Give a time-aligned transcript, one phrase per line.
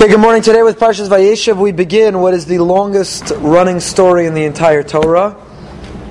[0.00, 0.42] Okay, good morning.
[0.42, 4.84] Today with Parshas Vayeshev, we begin what is the longest running story in the entire
[4.84, 5.34] Torah,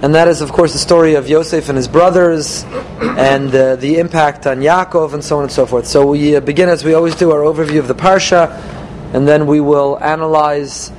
[0.02, 4.00] and that is, of course, the story of Yosef and his brothers, and uh, the
[4.00, 5.88] impact on Yaakov, and so on and so forth.
[5.88, 8.52] So we uh, begin, as we always do, our overview of the Parsha,
[9.14, 10.92] and then we will analyze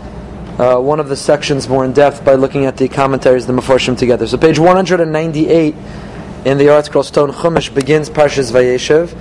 [0.58, 3.98] uh, one of the sections more in depth by looking at the commentaries, the Meforshim
[3.98, 4.26] together.
[4.26, 5.74] So page 198
[6.46, 9.14] in the ArtScroll Stone Chumash begins Parshas Vayeshev.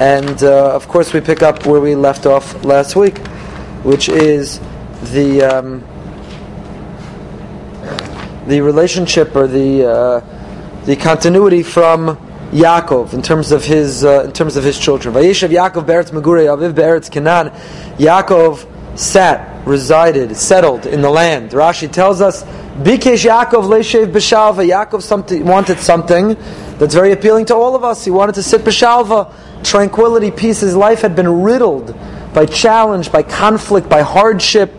[0.00, 3.18] And uh, of course, we pick up where we left off last week,
[3.84, 4.60] which is
[5.12, 5.84] the um,
[8.46, 12.16] the relationship or the uh, the continuity from
[12.52, 15.14] Yaakov in terms of his uh, in terms of his children.
[15.14, 17.50] Vayeshev Yaakov be'eretz Megurei Aviv be'eretz Canaan.
[17.98, 18.66] Yaakov
[18.98, 21.50] sat, resided, settled in the land.
[21.52, 24.68] Rashi tells us, Bikesh Yaakov leishev b'shalva.
[24.68, 26.36] Yaakov something, wanted something
[26.78, 28.04] that's very appealing to all of us.
[28.04, 29.32] He wanted to sit b'shalva
[29.64, 30.60] tranquility, peace.
[30.60, 31.94] His life had been riddled
[32.32, 34.72] by challenge, by conflict, by hardship.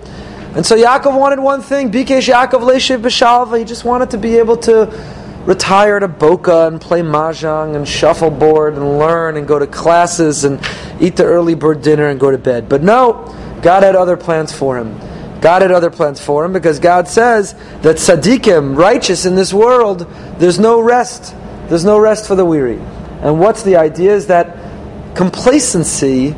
[0.56, 3.58] And so Yaakov wanted one thing, Bikesh Yaakov Leishiv B'Shalva.
[3.58, 4.86] He just wanted to be able to
[5.46, 10.60] retire to Boca and play mahjong and shuffleboard and learn and go to classes and
[11.02, 12.70] eat the early bird dinner and go to bed.
[12.70, 13.14] But no,
[13.62, 14.98] God had other plans for him.
[15.42, 20.08] God had other plans for him because God says that tzaddikim, righteous in this world,
[20.38, 21.36] there's no rest.
[21.68, 22.80] There's no rest for the weary.
[23.22, 24.63] And what's the idea is that
[25.16, 26.36] complacency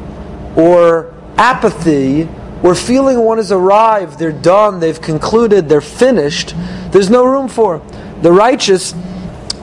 [0.55, 2.27] or apathy
[2.63, 6.55] or feeling one has arrived, they're done, they've concluded, they're finished,
[6.91, 7.79] there's no room for.
[8.21, 8.95] The righteous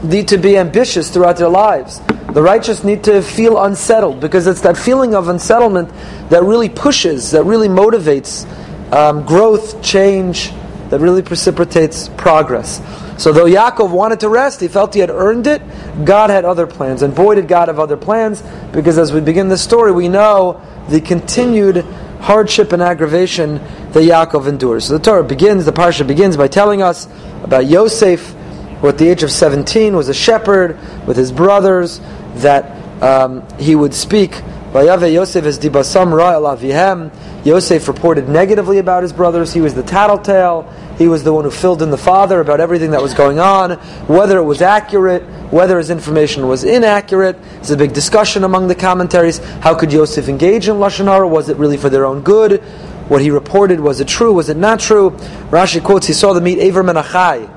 [0.03, 2.01] need to be ambitious throughout their lives.
[2.33, 5.91] The righteous need to feel unsettled because it's that feeling of unsettlement
[6.31, 8.47] that really pushes, that really motivates
[8.93, 10.51] um, growth, change,
[10.91, 12.81] that really precipitates progress.
[13.19, 15.63] So though Yaakov wanted to rest, he felt he had earned it,
[16.05, 17.03] God had other plans.
[17.03, 20.61] And boy did God have other plans, because as we begin this story, we know
[20.89, 21.85] the continued
[22.21, 23.55] hardship and aggravation
[23.93, 24.87] that Yaakov endures.
[24.87, 27.09] So the Torah begins, the Parsha begins by telling us
[27.43, 28.35] about Yosef,
[28.81, 32.01] who at the age of 17 was a shepherd with his brothers,
[32.37, 34.41] that um, he would speak.
[34.75, 37.11] Yosef is dibasam avihem.
[37.45, 39.53] Yosef reported negatively about his brothers.
[39.53, 40.63] He was the tattletale.
[40.97, 43.73] He was the one who filled in the father about everything that was going on,
[44.07, 47.39] whether it was accurate, whether his information was inaccurate.
[47.59, 49.39] It's a big discussion among the commentaries.
[49.61, 51.29] How could Yosef engage in Lashon Hara?
[51.29, 52.63] Was it really for their own good?
[53.09, 54.33] What he reported, was it true?
[54.33, 55.11] Was it not true?
[55.51, 57.51] Rashi quotes, he saw them eat Aver Menachai.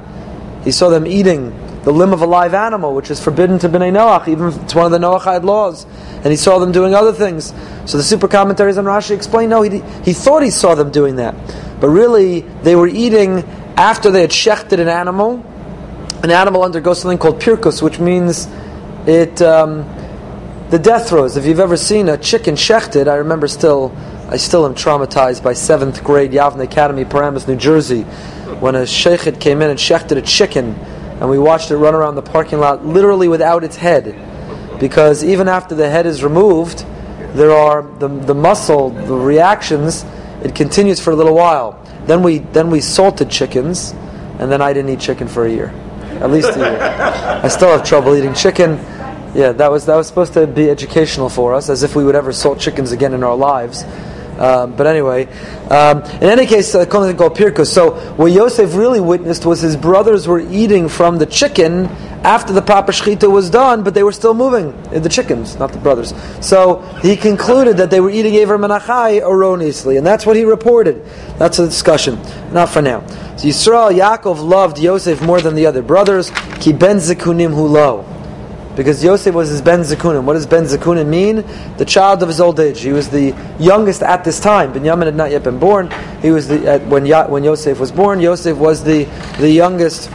[0.65, 1.53] He saw them eating
[1.85, 4.73] the limb of a live animal, which is forbidden to Bnei Noach, even if it's
[4.73, 5.85] one of the Noachide laws.
[6.15, 7.53] And he saw them doing other things.
[7.85, 11.17] So the super commentaries on Rashi explain, no, he, he thought he saw them doing
[11.17, 11.35] that.
[11.79, 13.43] But really, they were eating
[13.77, 15.45] after they had shechted an animal.
[16.23, 18.47] An animal undergoes something called pirkus, which means
[19.05, 19.83] it um,
[20.71, 21.37] the death throes.
[21.37, 23.95] If you've ever seen a chicken shechted, I remember still,
[24.29, 28.01] I still am traumatized by seventh grade Yavne Academy, Paramus, New Jersey,
[28.59, 30.75] when a shechet came in and shechted a chicken
[31.19, 34.15] and we watched it run around the parking lot literally without its head.
[34.79, 36.85] Because even after the head is removed,
[37.33, 40.05] there are the, the muscle, the reactions,
[40.43, 41.81] it continues for a little while.
[42.05, 43.91] Then we, then we salted chickens,
[44.39, 45.69] and then I didn't eat chicken for a year.
[46.21, 46.79] At least a year.
[46.81, 48.77] I still have trouble eating chicken.
[49.33, 52.15] Yeah, that was, that was supposed to be educational for us, as if we would
[52.15, 53.83] ever salt chickens again in our lives.
[54.37, 55.25] Um, but anyway,
[55.69, 57.67] um, in any case, uh, called pirkus.
[57.67, 61.85] So what Yosef really witnessed was his brothers were eating from the chicken
[62.25, 64.73] after the proper shechita was done, but they were still moving.
[64.93, 66.13] Uh, the chickens, not the brothers.
[66.41, 71.05] So he concluded that they were eating Aver Menachai erroneously, and that's what he reported.
[71.37, 72.19] That's a discussion.
[72.51, 73.05] Not for now.
[73.37, 76.31] So Yisrael, Yaakov loved Yosef more than the other brothers.
[76.59, 78.14] Ki ben zikunim hulo
[78.75, 80.23] because Yosef was his Ben Zekunim.
[80.23, 81.45] What does Ben Zekunim mean?
[81.77, 82.81] The child of his old age.
[82.81, 84.73] He was the youngest at this time.
[84.73, 85.89] Benjamin had not yet been born.
[86.21, 88.19] He was the at, when ya, when Yosef was born.
[88.19, 89.05] Yosef was the
[89.39, 90.09] the youngest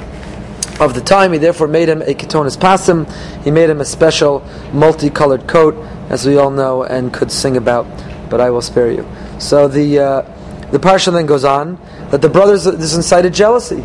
[0.80, 1.32] of the time.
[1.32, 3.10] He therefore made him a ketonis pasim.
[3.44, 4.40] He made him a special
[4.72, 5.74] multicolored coat,
[6.10, 7.86] as we all know and could sing about.
[8.28, 9.08] But I will spare you.
[9.38, 10.22] So the uh,
[10.70, 11.78] the parsha then goes on
[12.10, 13.84] that the brothers this incited jealousy.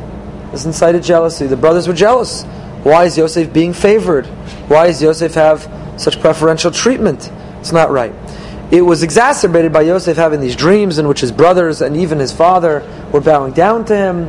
[0.52, 1.48] This incited jealousy.
[1.48, 2.46] The brothers were jealous.
[2.86, 4.28] Why is Yosef being favored?
[4.68, 5.68] Why does Yosef have
[5.98, 7.32] such preferential treatment?
[7.60, 8.14] It's not right.
[8.70, 12.32] It was exacerbated by Yosef having these dreams in which his brothers and even his
[12.32, 14.26] father were bowing down to him,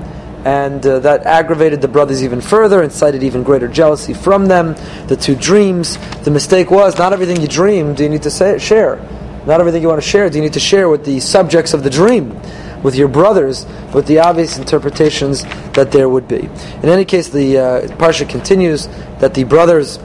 [0.46, 4.74] and uh, that aggravated the brothers even further, incited even greater jealousy from them.
[5.06, 8.58] The two dreams, the mistake was not everything you dream do you need to say,
[8.58, 8.96] share.
[9.44, 11.82] Not everything you want to share do you need to share with the subjects of
[11.84, 12.40] the dream
[12.86, 15.42] with your brothers, with the obvious interpretations
[15.72, 16.48] that there would be.
[16.84, 18.86] In any case, the uh, parsha continues
[19.18, 19.98] that the brothers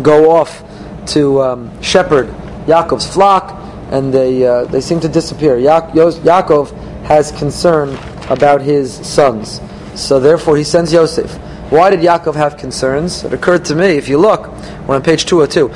[0.00, 0.64] go off
[1.08, 2.28] to um, shepherd
[2.66, 3.52] Yaakov's flock,
[3.92, 5.58] and they uh, they seem to disappear.
[5.58, 6.72] Ya- Yaakov
[7.04, 7.90] has concern
[8.30, 9.60] about his sons,
[9.94, 11.30] so therefore he sends Yosef.
[11.68, 13.22] Why did Yaakov have concerns?
[13.22, 14.48] It occurred to me, if you look,
[14.88, 15.68] we're on page 202.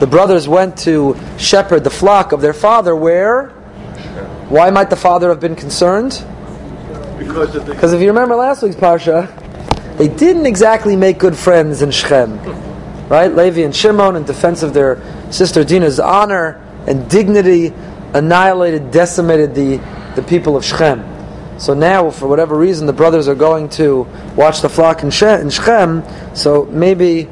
[0.00, 3.50] The brothers went to shepherd the flock of their father, where?
[4.48, 6.24] Why might the father have been concerned?
[7.16, 9.28] Because of the Because if you remember last week's Parsha,
[9.96, 12.38] they didn't exactly make good friends in Shechem.
[13.08, 13.32] Right?
[13.32, 15.00] Levi and Shimon, in defense of their
[15.30, 17.72] sister Dinah's honor and dignity,
[18.14, 19.76] annihilated, decimated the,
[20.16, 21.04] the people of Shechem.
[21.58, 25.26] So now, for whatever reason, the brothers are going to watch the flock in, she-
[25.26, 26.02] in Shechem,
[26.34, 27.28] so maybe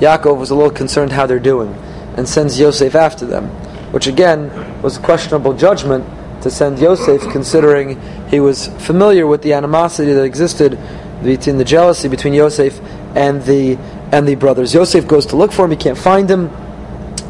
[0.00, 1.72] Yaakov was a little concerned how they're doing
[2.16, 3.48] and sends Yosef after them,
[3.92, 6.04] which again was questionable judgment
[6.42, 10.78] to send Yosef, considering he was familiar with the animosity that existed
[11.22, 12.80] between the jealousy between Yosef
[13.14, 13.76] and the
[14.10, 14.74] and the brothers.
[14.74, 16.50] Yosef goes to look for him; he can't find him.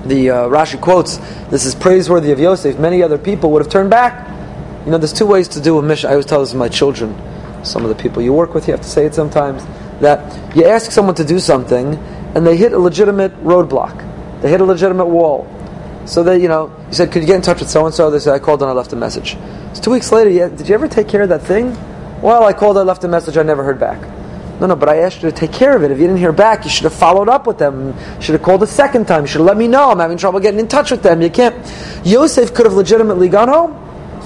[0.06, 1.18] The uh, Rashi quotes,
[1.48, 2.78] "This is praiseworthy of Yosef.
[2.78, 4.28] Many other people would have turned back."
[4.84, 6.08] You know, there's two ways to do a mission.
[6.08, 7.14] I always tell this to my children.
[7.64, 9.64] Some of the people you work with, you have to say it sometimes.
[10.00, 11.94] That you ask someone to do something,
[12.34, 14.11] and they hit a legitimate roadblock.
[14.42, 15.48] They hit a legitimate wall.
[16.04, 18.10] So they, you know, you said, "Could you get in touch with so and so?"
[18.10, 19.36] They said, "I called and I left a message."
[19.70, 20.28] It's two weeks later.
[20.28, 21.76] Yeah, did you ever take care of that thing?
[22.22, 24.00] Well, I called, I left a message, I never heard back.
[24.60, 25.90] No, no, but I asked you to take care of it.
[25.90, 27.88] If you didn't hear back, you should have followed up with them.
[27.88, 29.22] You should have called a second time.
[29.22, 29.90] You should have let me know.
[29.90, 31.20] I'm having trouble getting in touch with them.
[31.20, 31.56] You can't.
[32.04, 33.76] Yosef could have legitimately gone home.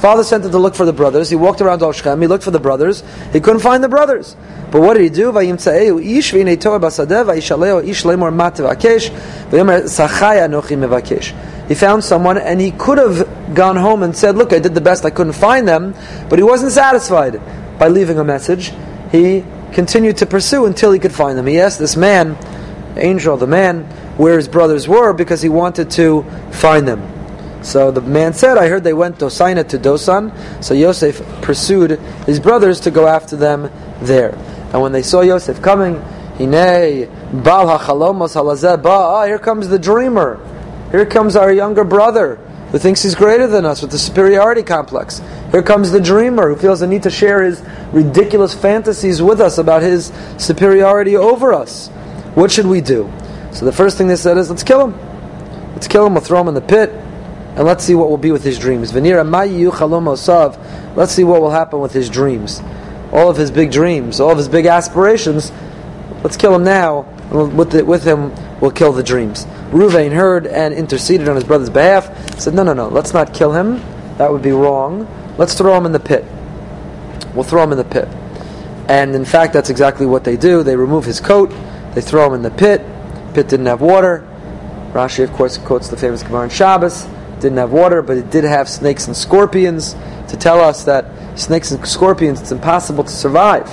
[0.00, 1.30] Father sent him to look for the brothers.
[1.30, 3.02] He walked around Al He looked for the brothers.
[3.32, 4.36] He couldn't find the brothers.
[4.70, 5.32] But what did he do?
[11.68, 14.80] He found someone and he could have gone home and said, "Look, I did the
[14.80, 15.04] best.
[15.04, 15.94] I couldn't find them,"
[16.28, 17.40] but he wasn't satisfied
[17.78, 18.72] by leaving a message.
[19.10, 21.46] He continued to pursue until he could find them.
[21.46, 22.36] He asked this man,
[22.96, 23.84] angel, the man,
[24.16, 27.15] where his brothers were because he wanted to find them.
[27.66, 30.62] So the man said, I heard they went to Dosaina to Dosan.
[30.62, 34.36] So Yosef pursued his brothers to go after them there.
[34.72, 35.96] And when they saw Yosef coming,
[36.38, 37.10] Hine,
[37.42, 40.38] Bal HaChalomos Halazeh ah, here comes the dreamer.
[40.92, 42.36] Here comes our younger brother
[42.70, 45.20] who thinks he's greater than us with the superiority complex.
[45.50, 47.60] Here comes the dreamer who feels the need to share his
[47.90, 51.88] ridiculous fantasies with us about his superiority over us.
[52.36, 53.12] What should we do?
[53.50, 55.72] So the first thing they said is, let's kill him.
[55.72, 56.90] Let's kill him, we'll throw him in the pit,
[57.56, 58.92] and let's see what will be with his dreams.
[58.94, 59.06] Let's
[61.12, 62.60] see what will happen with his dreams.
[63.12, 65.50] All of his big dreams, all of his big aspirations.
[66.22, 69.46] Let's kill him now, and with, the, with him, we'll kill the dreams.
[69.70, 72.38] Ruvain heard and interceded on his brother's behalf.
[72.38, 73.80] Said, no, no, no, let's not kill him.
[74.18, 75.08] That would be wrong.
[75.38, 76.26] Let's throw him in the pit.
[77.34, 78.08] We'll throw him in the pit.
[78.88, 80.62] And in fact, that's exactly what they do.
[80.62, 81.50] They remove his coat,
[81.94, 82.82] they throw him in the pit.
[83.32, 84.28] Pit didn't have water.
[84.92, 87.06] Rashi, of course, quotes the famous Gemara in Shabbos.
[87.40, 89.94] Didn't have water, but it did have snakes and scorpions
[90.28, 91.06] to tell us that
[91.38, 93.68] snakes and scorpions, it's impossible to survive.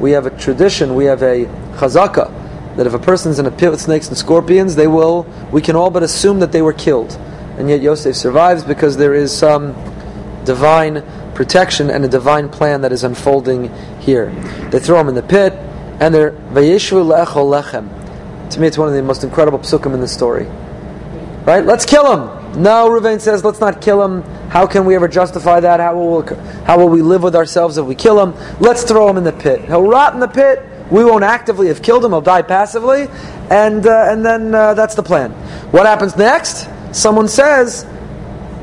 [0.00, 1.46] We have a tradition, we have a
[1.76, 5.62] chazaka, that if a person's in a pit with snakes and scorpions, they will, we
[5.62, 7.12] can all but assume that they were killed.
[7.56, 9.74] And yet Yosef survives because there is some
[10.44, 11.02] divine
[11.34, 14.30] protection and a divine plan that is unfolding here.
[14.70, 15.52] They throw him in the pit,
[16.00, 18.50] and they're le'echol lechem.
[18.50, 20.46] To me, it's one of the most incredible psukim in the story.
[21.44, 21.64] Right?
[21.64, 22.37] Let's kill him.
[22.56, 24.22] No, Ruvain says, let's not kill him.
[24.48, 25.80] How can we ever justify that?
[25.80, 26.22] How will,
[26.64, 28.34] how will we live with ourselves if we kill him?
[28.58, 29.64] Let's throw him in the pit.
[29.66, 30.64] He'll rot in the pit.
[30.90, 32.12] We won't actively have killed him.
[32.12, 33.08] He'll die passively.
[33.50, 35.32] And, uh, and then uh, that's the plan.
[35.70, 36.68] What happens next?
[36.92, 37.84] Someone says,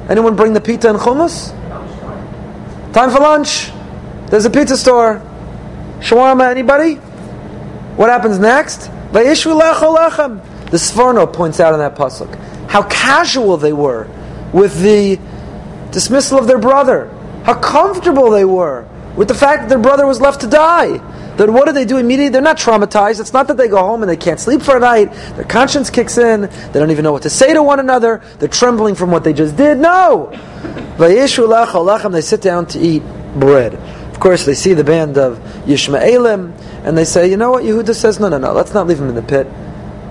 [0.10, 1.52] anyone bring the pita and hummus?
[2.94, 3.70] Time for lunch.
[4.30, 5.22] There's a pizza store.
[6.00, 6.96] Shawarma, anybody?
[7.96, 8.90] What happens next?
[9.12, 14.08] The Sforno points out in that pasuk how casual they were
[14.54, 15.20] with the
[15.92, 17.10] dismissal of their brother.
[17.44, 20.98] How comfortable they were with the fact that their brother was left to die.
[21.38, 22.30] Then what do they do immediately?
[22.30, 23.20] They're not traumatized.
[23.20, 25.12] It's not that they go home and they can't sleep for a night.
[25.36, 26.42] Their conscience kicks in.
[26.42, 28.24] They don't even know what to say to one another.
[28.40, 29.78] They're trembling from what they just did.
[29.78, 30.32] No.
[30.98, 33.04] They sit down to eat
[33.36, 33.74] bread.
[33.74, 37.66] Of course, they see the band of Yishmaelim, and they say, you know what?
[37.66, 38.54] Yehuda says, no, no, no.
[38.54, 39.46] Let's not leave him in the pit.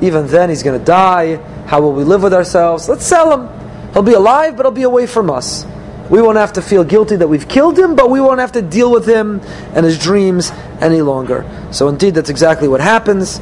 [0.01, 1.37] Even then, he's going to die.
[1.67, 2.89] How will we live with ourselves?
[2.89, 3.93] Let's sell him.
[3.93, 5.65] He'll be alive, but he'll be away from us.
[6.11, 8.63] We won't have to feel guilty that we've killed him, but we won't have to
[8.63, 9.41] deal with him
[9.75, 11.49] and his dreams any longer.
[11.71, 13.39] So, indeed, that's exactly what happens.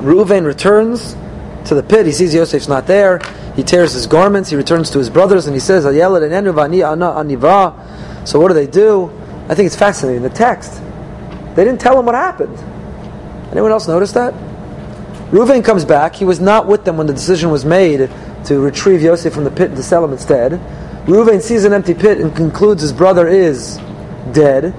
[0.00, 1.14] Reuven returns
[1.66, 2.06] to the pit.
[2.06, 3.20] He sees Yosef's not there.
[3.54, 4.48] He tears his garments.
[4.48, 5.84] He returns to his brothers and he says.
[5.84, 5.90] So,
[8.40, 9.10] what do they do?
[9.48, 10.22] I think it's fascinating.
[10.22, 10.80] The text.
[11.54, 12.56] They didn't tell him what happened.
[13.52, 14.32] Anyone else notice that?
[15.32, 16.14] Reuven comes back.
[16.14, 18.10] He was not with them when the decision was made
[18.44, 20.52] to retrieve Yosef from the pit and to sell him instead.
[21.06, 23.78] Reuven sees an empty pit and concludes his brother is
[24.32, 24.74] dead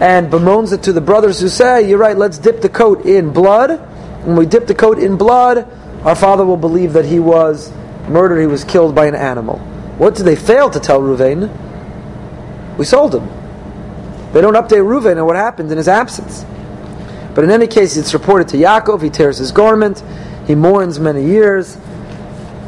[0.00, 3.32] and bemoans it to the brothers who say, You're right, let's dip the coat in
[3.32, 3.78] blood.
[4.26, 5.70] When we dip the coat in blood,
[6.04, 7.72] our father will believe that he was
[8.08, 9.58] murdered, he was killed by an animal.
[9.96, 11.48] What did they fail to tell Reuven?
[12.76, 13.28] We sold him.
[14.32, 16.44] They don't update Reuven and what happened in his absence.
[17.34, 20.02] But in any case, it's reported to Yaakov, he tears his garment,
[20.46, 21.76] he mourns many years,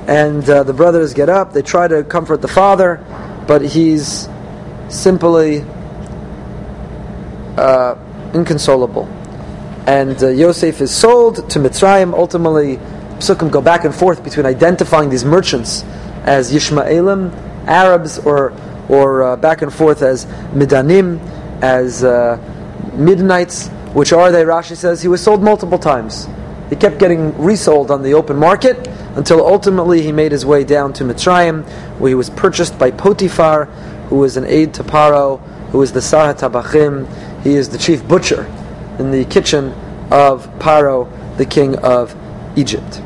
[0.08, 3.04] and uh, the brothers get up, they try to comfort the father,
[3.46, 4.28] but he's
[4.88, 5.64] simply
[7.56, 7.96] uh,
[8.34, 9.04] inconsolable.
[9.86, 12.12] And uh, Yosef is sold to Mitzrayim.
[12.12, 12.76] Ultimately,
[13.18, 15.84] Psukim go back and forth between identifying these merchants
[16.24, 17.32] as Yishmaelim,
[17.66, 18.52] Arabs, or
[18.88, 21.18] or uh, back and forth as Midanim,
[21.62, 22.38] as uh,
[22.94, 23.70] Midianites.
[23.96, 24.44] Which are they?
[24.44, 26.28] Rashi says he was sold multiple times.
[26.68, 28.86] He kept getting resold on the open market
[29.16, 31.64] until ultimately he made his way down to Mitzrayim,
[31.98, 33.64] where he was purchased by Potiphar,
[34.10, 37.42] who was an aide to Paro, who was the Sar HaTabachim.
[37.42, 38.44] He is the chief butcher
[38.98, 39.72] in the kitchen
[40.10, 42.14] of Paro, the king of
[42.54, 43.00] Egypt.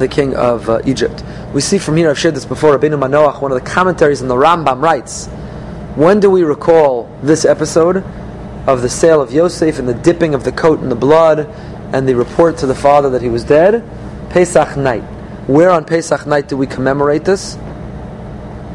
[0.00, 1.22] The king of uh, Egypt.
[1.54, 4.26] We see from here, I've shared this before, Rabbeinu Manoach, one of the commentaries in
[4.26, 5.28] the Rambam writes,
[5.94, 8.02] when do we recall this episode
[8.66, 11.40] of the sale of Yosef and the dipping of the coat in the blood
[11.92, 13.84] and the report to the father that he was dead?
[14.30, 15.02] Pesach night.
[15.46, 17.56] Where on Pesach night do we commemorate this?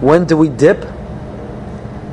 [0.02, 0.86] When do we dip?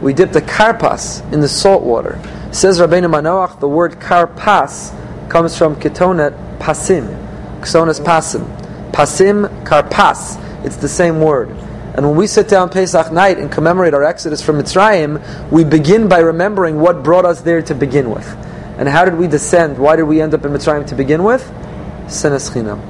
[0.00, 2.21] We dip the karpas in the salt water.
[2.52, 4.95] Says Rabbeinu Manoach, the word karpas
[5.28, 7.07] comes from ketonet pasim,
[7.61, 8.45] ksonas pasim.
[8.93, 10.40] Pasim karpas.
[10.64, 11.49] It's the same word.
[11.95, 16.09] And when we sit down Pesach night and commemorate our exodus from Mitzrayim, we begin
[16.09, 18.27] by remembering what brought us there to begin with.
[18.79, 19.79] And how did we descend?
[19.79, 21.49] Why did we end up in Mitzrayim to begin with?
[22.07, 22.81] Sinas chinam,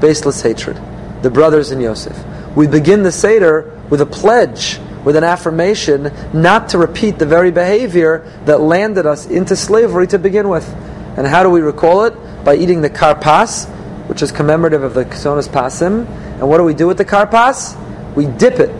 [0.00, 0.80] baseless hatred.
[1.22, 2.16] The brothers in Yosef.
[2.56, 7.50] We begin the Seder with a pledge, with an affirmation, not to repeat the very
[7.50, 10.68] behavior that landed us into slavery to begin with.
[11.16, 12.14] And how do we recall it?
[12.44, 13.68] By eating the karpas,
[14.08, 16.06] which is commemorative of the Ksonas Pasim.
[16.38, 17.76] And what do we do with the karpas?
[18.14, 18.70] We dip it.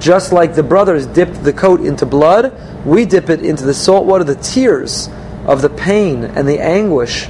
[0.00, 2.54] Just like the brothers dipped the coat into blood,
[2.86, 5.08] we dip it into the salt water, the tears
[5.46, 7.28] of the pain and the anguish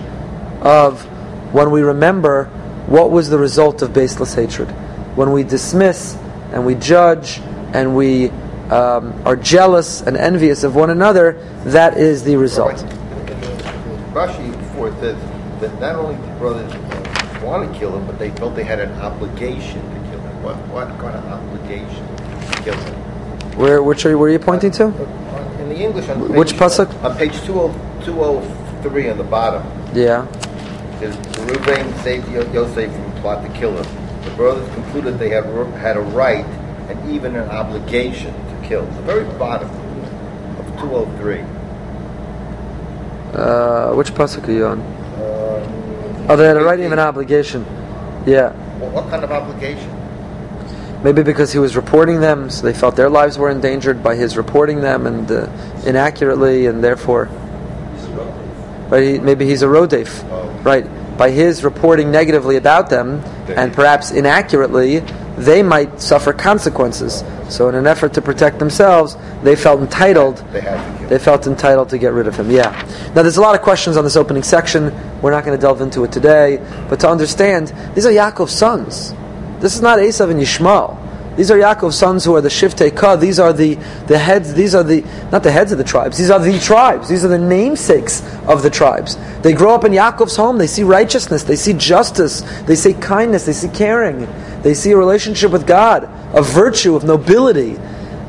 [0.63, 1.03] of
[1.53, 2.45] when we remember
[2.87, 4.69] what was the result of baseless hatred.
[5.17, 6.17] When we dismiss
[6.53, 7.41] and we judge
[7.73, 8.31] and we
[8.71, 11.33] um, are jealous and envious of one another,
[11.65, 12.77] that is the result.
[14.13, 15.19] Rashi before says
[15.61, 16.73] that not only the brothers
[17.43, 19.81] want to kill him, but they felt they had an obligation
[20.43, 22.07] what, what kind of obligation
[22.65, 22.95] kills him?
[23.57, 24.87] Where, which are, where are you pointing to?
[25.61, 26.89] In the English, on page, which pasuk?
[27.05, 29.63] On page 203 on the bottom.
[29.95, 30.27] Yeah.
[30.99, 34.25] Says Reuben saved Yosef from the plot to kill him.
[34.25, 35.45] The brothers concluded they had
[35.77, 36.45] had a right
[36.89, 38.85] and even an obligation to kill.
[38.87, 39.69] The very bottom
[40.59, 41.41] of 203.
[43.33, 44.81] Uh, which pasuk are you on?
[44.81, 47.65] Um, oh, they had a right and even an obligation.
[48.27, 48.53] Yeah.
[48.79, 50.00] Well, what kind of obligation?
[51.03, 54.37] Maybe because he was reporting them, so they felt their lives were endangered by his
[54.37, 55.49] reporting them and uh,
[55.87, 57.27] inaccurately, and therefore,
[58.91, 59.03] right?
[59.03, 60.87] He, maybe he's a rodef, right?
[61.17, 63.23] By his reporting negatively about them
[63.57, 65.01] and perhaps inaccurately,
[65.37, 67.25] they might suffer consequences.
[67.49, 70.37] So, in an effort to protect themselves, they felt entitled.
[71.09, 72.51] They felt entitled to get rid of him.
[72.51, 72.71] Yeah.
[73.15, 74.93] Now, there's a lot of questions on this opening section.
[75.21, 79.15] We're not going to delve into it today, but to understand, these are Yaakov's sons.
[79.61, 80.97] This is not Esav and Yishmael.
[81.37, 83.17] These are Yaakov's sons who are the Shiftei Ka.
[83.17, 83.77] These are the,
[84.09, 87.09] the heads, these are the, not the heads of the tribes, these are the tribes.
[87.09, 89.17] These are the namesakes of the tribes.
[89.41, 90.59] They grow up in Yaakov's home.
[90.59, 91.45] They see righteousness.
[91.45, 92.43] They see justice.
[92.63, 93.47] They see kindness.
[93.47, 94.29] They see caring.
[94.63, 97.77] They see a relationship with God, of virtue, of nobility.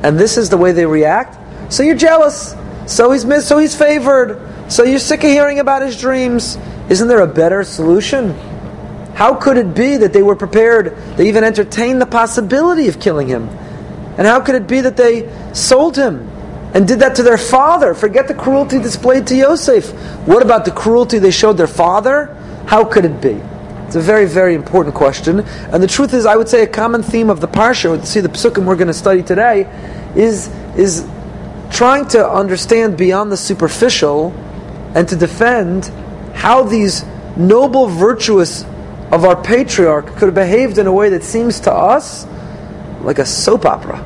[0.04, 1.38] And this is the way they react.
[1.74, 2.56] So you're jealous.
[2.88, 4.40] So he's missed, so he's favored.
[4.72, 6.58] So you're sick of hearing about his dreams.
[6.90, 8.38] Isn't there a better solution?
[9.22, 13.28] How could it be that they were prepared, they even entertained the possibility of killing
[13.28, 13.50] him?
[14.18, 16.28] And how could it be that they sold him
[16.74, 17.94] and did that to their father?
[17.94, 19.92] Forget the cruelty displayed to Yosef.
[20.25, 22.36] What about the cruelty they showed their father?
[22.66, 23.40] How could it be?
[23.86, 25.42] It's a very, very important question.
[25.42, 28.30] And the truth is, I would say a common theme of the Parsha, see the
[28.30, 29.70] Psukim we're going to study today,
[30.16, 31.08] is, is
[31.70, 34.32] trying to understand beyond the superficial
[34.96, 35.86] and to defend
[36.34, 37.06] how these
[37.38, 38.66] noble, virtuous
[39.12, 42.25] of our patriarch could have behaved in a way that seems to us
[43.01, 44.00] like a soap opera.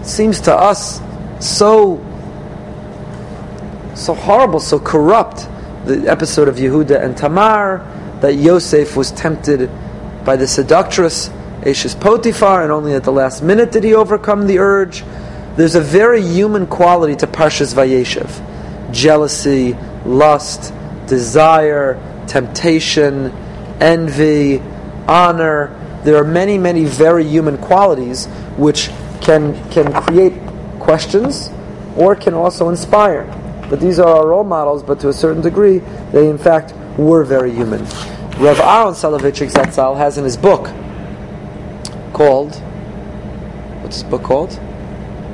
[0.00, 1.00] It seems to us
[1.40, 2.04] so
[3.94, 5.48] so horrible, so corrupt.
[5.84, 7.84] The episode of Yehuda and Tamar,
[8.20, 9.70] that Yosef was tempted
[10.24, 11.30] by the seductress
[11.66, 15.02] Ashes Potiphar, and only at the last minute did he overcome the urge.
[15.56, 18.44] There's a very human quality to Parshas Vayeshev
[18.92, 19.76] jealousy,
[20.06, 20.72] lust,
[21.06, 23.32] desire, temptation,
[23.80, 24.62] envy,
[25.06, 25.74] honor.
[26.04, 30.34] There are many, many very human qualities which can, can create
[30.78, 31.50] questions
[31.96, 33.24] or can also inspire.
[33.68, 35.78] But these are our role models, but to a certain degree,
[36.12, 37.82] they in fact were very human.
[38.38, 40.70] Rav Aaron Soloveitchik Zatzal has in his book
[42.12, 42.54] called,
[43.82, 44.50] what's his book called?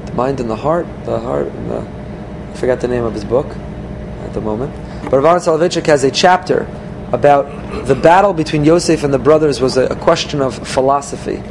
[0.07, 0.87] The Mind and the Heart?
[1.05, 4.75] The Heart and the, I forgot the name of his book at the moment.
[5.05, 6.67] But Rav Aaron Soloveitchik has a chapter
[7.15, 11.43] about the battle between Yosef and the brothers was a, a question of philosophy.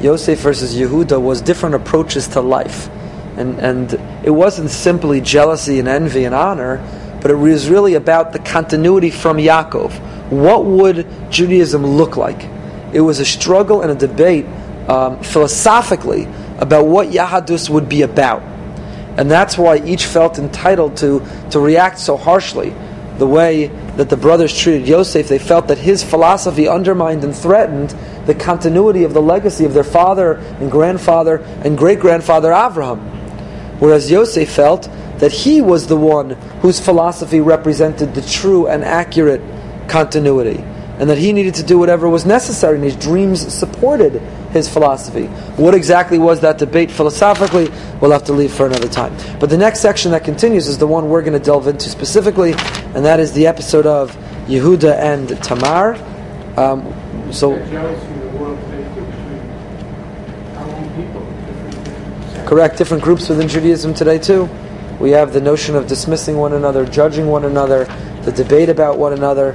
[0.00, 2.88] Yosef versus Yehuda was different approaches to life.
[3.36, 3.92] And, and
[4.24, 6.78] it wasn't simply jealousy and envy and honor,
[7.22, 9.92] but it was really about the continuity from Yaakov.
[10.30, 12.48] What would Judaism look like?
[12.92, 14.46] It was a struggle and a debate
[14.88, 16.26] um, philosophically
[16.58, 18.42] about what Yahadus would be about.
[19.16, 22.74] And that's why each felt entitled to, to react so harshly.
[23.20, 27.94] The way that the brothers treated Yosef, they felt that his philosophy undermined and threatened
[28.24, 32.98] the continuity of the legacy of their father and grandfather and great grandfather Avraham.
[33.78, 36.30] Whereas Yosef felt that he was the one
[36.62, 39.42] whose philosophy represented the true and accurate
[39.86, 40.64] continuity,
[40.98, 44.22] and that he needed to do whatever was necessary, and his dreams supported
[44.52, 45.26] his philosophy.
[45.56, 47.68] What exactly was that debate philosophically?
[48.00, 49.14] We'll have to leave for another time.
[49.38, 52.54] But the next section that continues is the one we're going to delve into specifically,
[52.94, 54.16] and that is the episode of
[54.46, 55.94] Yehuda and Tamar.
[56.56, 57.56] Um, so.
[62.46, 64.48] Correct, different groups within Judaism today too.
[64.98, 67.84] We have the notion of dismissing one another, judging one another,
[68.22, 69.52] the debate about one another.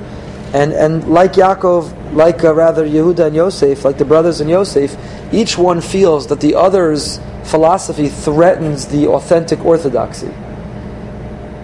[0.53, 4.95] And, and like Yaakov, like uh, rather Yehuda and Yosef, like the brothers and Yosef,
[5.33, 10.31] each one feels that the other's philosophy threatens the authentic orthodoxy.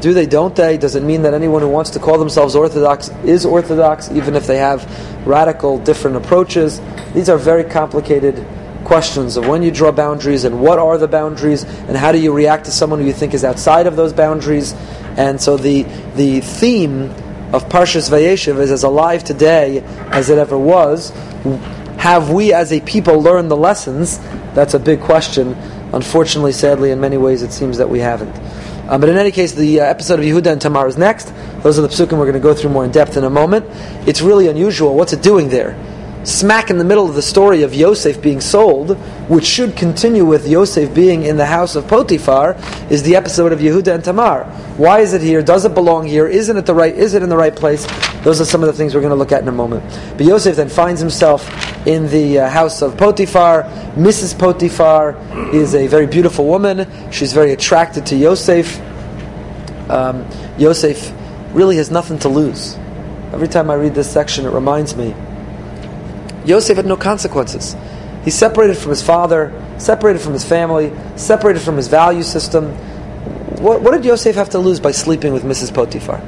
[0.01, 0.77] Do they, don't they?
[0.77, 4.47] Does it mean that anyone who wants to call themselves Orthodox is Orthodox, even if
[4.47, 4.83] they have
[5.27, 6.81] radical different approaches?
[7.13, 8.43] These are very complicated
[8.83, 12.33] questions of when you draw boundaries and what are the boundaries and how do you
[12.33, 14.73] react to someone who you think is outside of those boundaries.
[15.17, 15.83] And so the,
[16.15, 17.03] the theme
[17.53, 21.11] of Parshas Vayeshev is as alive today as it ever was.
[21.99, 24.17] Have we as a people learned the lessons?
[24.55, 25.53] That's a big question.
[25.93, 28.35] Unfortunately, sadly, in many ways, it seems that we haven't.
[28.91, 31.33] Um, but in any case, the uh, episode of Yehuda and Tamar is next.
[31.63, 33.65] Those are the psukim we're going to go through more in depth in a moment.
[34.05, 34.95] It's really unusual.
[34.95, 35.77] What's it doing there?
[36.23, 40.47] Smack in the middle of the story of Yosef being sold, which should continue with
[40.47, 42.55] Yosef being in the house of Potiphar,
[42.89, 44.43] is the episode of Yehuda and Tamar.
[44.77, 45.41] Why is it here?
[45.41, 46.27] Does it belong here?
[46.27, 46.93] Isn't it the right?
[46.93, 47.87] Is it in the right place?
[48.23, 49.83] Those are some of the things we're going to look at in a moment.
[50.17, 51.47] But Yosef then finds himself
[51.87, 53.63] in the uh, house of Potiphar.
[53.95, 54.37] Mrs.
[54.37, 55.15] Potiphar
[55.53, 57.11] is a very beautiful woman.
[57.11, 58.79] She's very attracted to Yosef.
[59.89, 61.11] Um, Yosef
[61.53, 62.75] really has nothing to lose.
[63.33, 65.15] Every time I read this section, it reminds me
[66.45, 67.75] Yosef had no consequences.
[68.23, 72.71] He's separated from his father, separated from his family, separated from his value system.
[73.61, 75.73] What, what did Yosef have to lose by sleeping with Mrs.
[75.73, 76.21] Potiphar?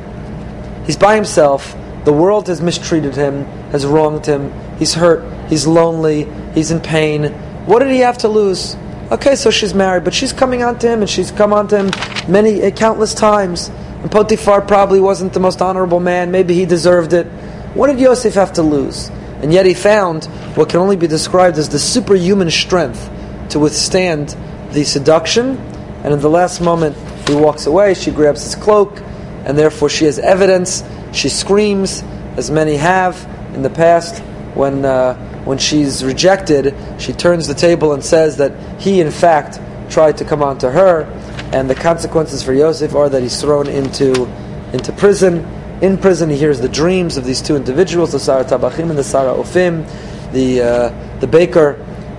[0.86, 1.76] He's by himself.
[2.06, 4.52] The world has mistreated him, has wronged him.
[4.78, 5.24] He's hurt.
[5.50, 6.28] He's lonely.
[6.54, 7.26] He's in pain.
[7.66, 8.76] What did he have to lose?
[9.12, 11.78] Okay, so she's married, but she's coming on to him, and she's come on to
[11.78, 11.92] him
[12.28, 13.70] many, uh, countless times.
[14.02, 16.32] And Potiphar probably wasn't the most honorable man.
[16.32, 17.28] Maybe he deserved it.
[17.74, 19.10] What did Yosef have to lose?
[19.44, 20.24] And yet he found
[20.56, 23.12] what can only be described as the superhuman strength
[23.50, 24.38] to withstand
[24.72, 25.58] the seduction.
[26.06, 26.96] And in the last moment,
[27.28, 29.02] he walks away, she grabs his cloak,
[29.44, 30.82] and therefore she has evidence.
[31.12, 32.04] She screams,
[32.38, 33.22] as many have
[33.54, 34.24] in the past.
[34.56, 39.60] When, uh, when she's rejected, she turns the table and says that he, in fact,
[39.90, 41.04] tried to come on to her.
[41.52, 44.24] And the consequences for Yosef are that he's thrown into,
[44.72, 45.46] into prison
[45.84, 49.04] in prison, he hears the dreams of these two individuals, the Sar HaTabachim and the
[49.04, 51.74] Sar HaOfim, the uh, the baker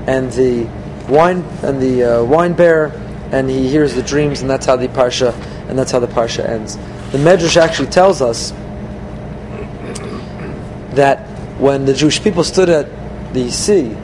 [0.07, 0.68] and the
[1.09, 2.92] wine and the uh, wine bearer,
[3.33, 5.33] and he hears the dreams, and that's how the parsha
[5.70, 6.77] and that's how the parsha ends.
[7.12, 8.50] The Medrash actually tells us
[10.94, 11.27] that
[11.59, 12.87] when the Jewish people stood at
[13.33, 13.96] the sea,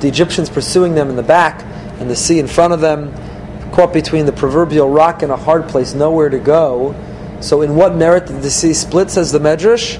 [0.00, 1.62] the Egyptians pursuing them in the back,
[2.00, 3.14] and the sea in front of them,
[3.72, 6.94] caught between the proverbial rock and a hard place, nowhere to go
[7.40, 9.10] so, in what merit did the sea split?
[9.10, 9.98] Says the Medrash,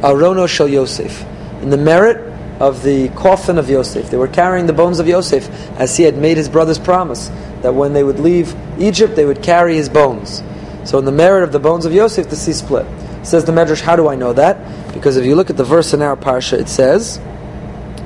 [0.00, 1.24] Arono Shel Yosef.
[1.62, 4.10] In the merit of the coffin of Yosef.
[4.10, 7.28] They were carrying the bones of Yosef as he had made his brothers promise
[7.62, 10.42] that when they would leave Egypt, they would carry his bones.
[10.84, 12.86] So, in the merit of the bones of Yosef, the sea split.
[13.22, 14.92] Says the Medrash, how do I know that?
[14.94, 17.18] Because if you look at the verse in our parsha, it says,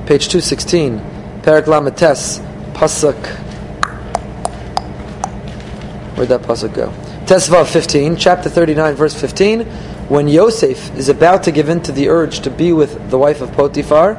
[0.05, 0.99] page 216,
[1.41, 2.39] Perak Lamates,
[2.73, 3.15] Pasuk.
[6.15, 6.93] Where'd that Pasuk go?
[7.25, 9.61] Tesvav 15, chapter 39, verse 15.
[10.09, 13.41] When Yosef is about to give in to the urge to be with the wife
[13.41, 14.13] of Potiphar,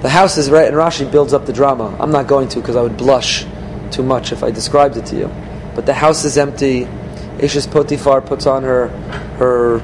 [0.00, 1.94] the house is right, and Rashi builds up the drama.
[2.00, 3.44] I'm not going to because I would blush
[3.90, 5.30] too much if I described it to you.
[5.74, 6.86] But the house is empty.
[7.36, 8.88] Ishes Potiphar puts on her
[9.36, 9.80] her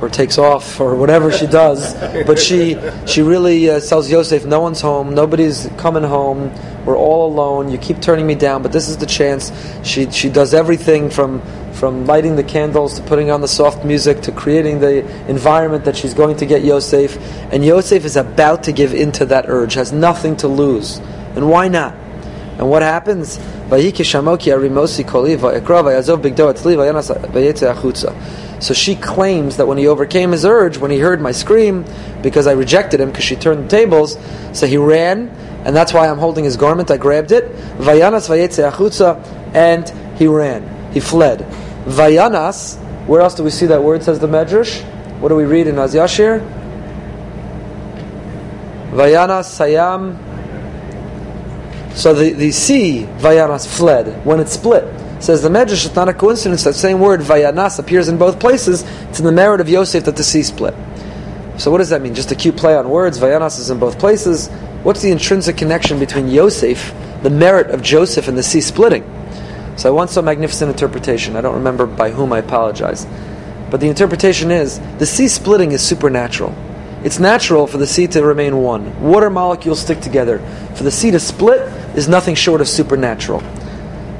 [0.00, 1.94] or takes off or whatever she does.
[2.26, 6.52] But she she really uh, tells Yosef, no one's home, nobody's coming home.
[6.84, 7.70] We're all alone.
[7.70, 9.52] You keep turning me down, but this is the chance.
[9.82, 14.22] She she does everything from from lighting the candles to putting on the soft music
[14.22, 17.18] to creating the environment that she's going to get Yosef.
[17.52, 20.98] And Yosef is about to give in to that urge, has nothing to lose.
[21.36, 21.94] And why not?
[22.58, 23.38] And what happens?
[28.58, 31.84] So she claims that when he overcame his urge, when he heard my scream,
[32.22, 34.16] because I rejected him, because she turned the tables,
[34.54, 35.28] so he ran,
[35.66, 36.90] and that's why I'm holding his garment.
[36.90, 37.44] I grabbed it,
[39.54, 40.92] and he ran.
[40.92, 41.40] He fled.
[41.84, 44.82] Vayanas, where else do we see that word, says the Medrash?
[45.20, 46.40] What do we read in Az Yashir?
[48.92, 50.16] Vayanas Sayam.
[51.96, 54.24] So the, the sea, Vayanas, fled.
[54.24, 54.84] When it split,
[55.18, 58.82] Says the Medrash, it's not a coincidence that same word Vayanas appears in both places.
[59.08, 60.74] It's in the merit of Yosef that the sea split.
[61.56, 62.14] So what does that mean?
[62.14, 63.18] Just a cute play on words.
[63.18, 64.48] Vayanas is in both places.
[64.82, 69.04] What's the intrinsic connection between Yosef, the merit of Joseph, and the sea splitting?
[69.76, 71.34] So I want some magnificent interpretation.
[71.34, 72.32] I don't remember by whom.
[72.32, 73.06] I apologize.
[73.70, 76.54] But the interpretation is the sea splitting is supernatural.
[77.04, 79.00] It's natural for the sea to remain one.
[79.00, 80.38] Water molecules stick together.
[80.74, 81.60] For the sea to split
[81.96, 83.42] is nothing short of supernatural.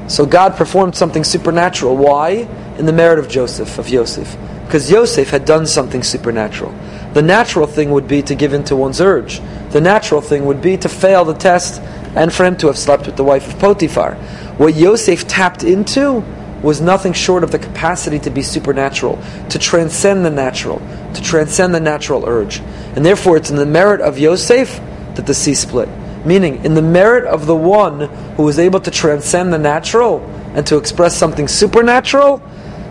[0.07, 1.95] So God performed something supernatural.
[1.95, 2.47] Why?
[2.77, 4.37] In the merit of Joseph, of Yosef.
[4.65, 6.73] Because Yosef had done something supernatural.
[7.13, 9.41] The natural thing would be to give in to one's urge.
[9.71, 11.81] The natural thing would be to fail the test
[12.15, 14.15] and for him to have slept with the wife of Potiphar.
[14.57, 16.23] What Yosef tapped into
[16.61, 20.81] was nothing short of the capacity to be supernatural, to transcend the natural,
[21.13, 22.59] to transcend the natural urge.
[22.95, 24.81] And therefore, it's in the merit of Yosef
[25.15, 25.89] that the sea split.
[26.27, 28.01] Meaning, in the merit of the one
[28.35, 30.19] who was able to transcend the natural
[30.55, 32.41] and to express something supernatural,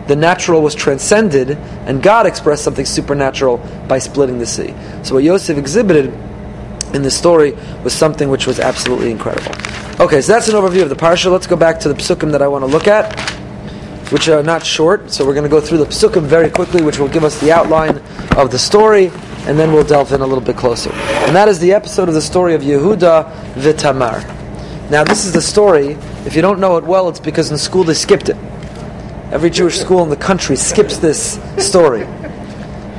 [0.07, 4.75] the natural was transcended, and God expressed something supernatural by splitting the sea.
[5.03, 6.07] So, what Yosef exhibited
[6.95, 7.53] in the story
[7.85, 9.55] was something which was absolutely incredible.
[10.01, 11.31] Okay, so that's an overview of the parsha.
[11.31, 13.21] Let's go back to the psukim that I want to look at,
[14.11, 15.11] which are not short.
[15.11, 17.53] So, we're going to go through the psukim very quickly, which will give us the
[17.53, 17.99] outline
[18.35, 19.11] of the story
[19.47, 20.91] and then we'll delve in a little bit closer.
[20.93, 24.25] And that is the episode of the story of Yehuda V'Tamar.
[24.91, 25.93] Now, this is the story.
[26.27, 28.37] If you don't know it well, it's because in school they skipped it.
[29.31, 32.05] Every Jewish school in the country skips this story,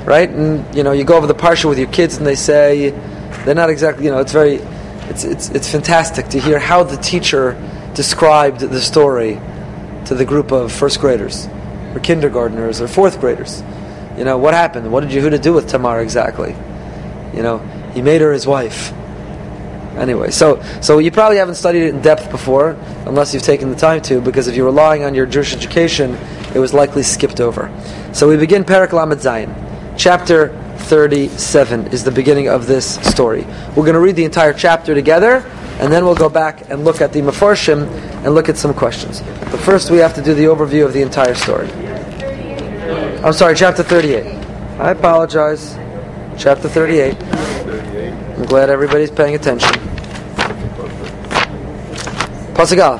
[0.05, 0.29] right?
[0.29, 2.89] And you know, you go over the parsha with your kids, and they say
[3.45, 4.05] they're not exactly.
[4.05, 4.55] You know, it's very,
[5.09, 7.55] it's it's it's fantastic to hear how the teacher
[7.93, 9.39] described the story
[10.05, 11.47] to the group of first graders,
[11.93, 13.63] or kindergartners, or fourth graders
[14.17, 14.91] you know, what happened?
[14.91, 16.55] What did Yehuda do with Tamar exactly?
[17.33, 17.59] You know,
[17.93, 18.91] he made her his wife.
[19.97, 22.71] Anyway, so so you probably haven't studied it in depth before,
[23.05, 26.15] unless you've taken the time to, because if you're relying on your Jewish education,
[26.53, 27.71] it was likely skipped over.
[28.13, 29.53] So we begin Perak Lamed Zayin.
[29.97, 33.43] Chapter 37 is the beginning of this story.
[33.69, 35.43] We're going to read the entire chapter together,
[35.79, 37.87] and then we'll go back and look at the Mefarshim
[38.23, 39.21] and look at some questions.
[39.21, 41.67] But first, we have to do the overview of the entire story.
[43.23, 44.25] I'm sorry, chapter 38.
[44.79, 45.73] I apologize.
[46.37, 47.17] Chapter 38.
[47.23, 49.71] I'm glad everybody's paying attention.
[52.53, 52.99] Pasuk.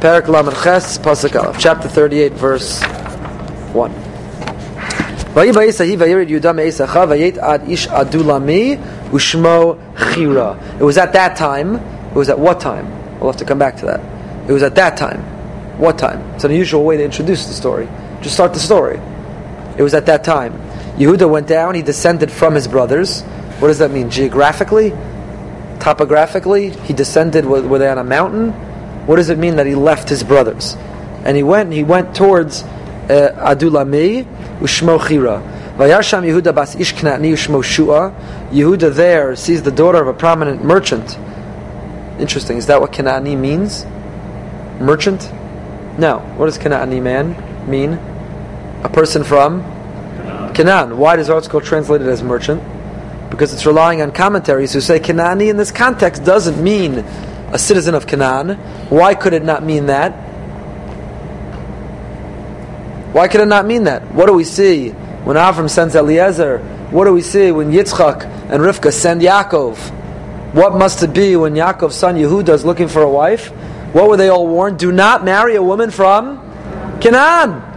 [0.00, 1.54] Perak Lamed Ches, Pasuk.
[1.60, 2.82] Chapter 38, verse
[3.72, 3.92] 1.
[10.80, 11.76] It was at that time.
[11.76, 13.20] It was at what time?
[13.20, 14.00] We'll have to come back to that.
[14.50, 15.20] It was at that time.
[15.78, 16.20] What time?
[16.34, 17.88] It's an unusual way to introduce the story.
[18.22, 19.00] Just start the story.
[19.78, 20.52] It was at that time.
[20.96, 23.22] Yehuda went down, he descended from his brothers.
[23.60, 24.10] What does that mean?
[24.10, 24.92] Geographically?
[25.80, 26.70] Topographically?
[26.70, 28.52] He descended, were, they on a mountain?
[29.06, 30.76] What does it mean that he left his brothers?
[31.24, 34.24] And he went, he went towards uh, Adulami,
[34.60, 35.40] Ushmo Chira.
[35.78, 38.14] Yehuda bas ish ushmo Shua.
[38.50, 41.18] Yehuda there sees the daughter of a prominent merchant.
[42.18, 42.58] Interesting.
[42.58, 43.86] Is that what Kanani means?
[44.78, 45.32] Merchant?
[45.98, 46.18] No.
[46.36, 47.34] What does Kanani man
[47.70, 47.98] mean?
[48.82, 49.62] A person from
[50.54, 50.98] Canaan.
[50.98, 52.62] Why does ArtScroll translate it as merchant?
[53.30, 56.98] Because it's relying on commentaries who say Canaani in this context doesn't mean
[57.52, 58.56] a citizen of Canaan.
[58.88, 60.12] Why could it not mean that?
[63.12, 64.02] Why could it not mean that?
[64.14, 66.58] What do we see When Avram sends Eliezer,
[66.90, 69.76] what do we see when Yitzchak and Rivka send Yaakov?
[70.54, 73.48] What must it be when Yaakov's son Yehuda is looking for a wife?
[73.92, 74.78] What were they all warned?
[74.78, 76.38] Do not marry a woman from
[77.00, 77.69] Canaan.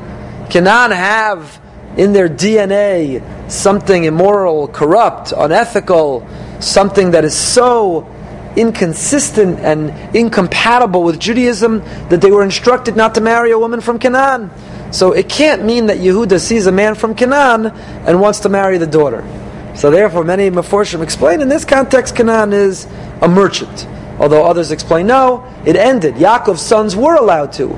[0.49, 1.59] Canaan have
[1.97, 6.27] in their DNA something immoral, corrupt, unethical,
[6.59, 8.07] something that is so
[8.55, 11.79] inconsistent and incompatible with Judaism
[12.09, 14.51] that they were instructed not to marry a woman from Canaan.
[14.91, 18.77] So it can't mean that Yehuda sees a man from Canaan and wants to marry
[18.77, 19.23] the daughter.
[19.75, 22.85] So therefore, many Meforshim explain in this context, Canaan is
[23.21, 23.87] a merchant.
[24.19, 26.15] Although others explain no, it ended.
[26.15, 27.73] Yaakov's sons were allowed to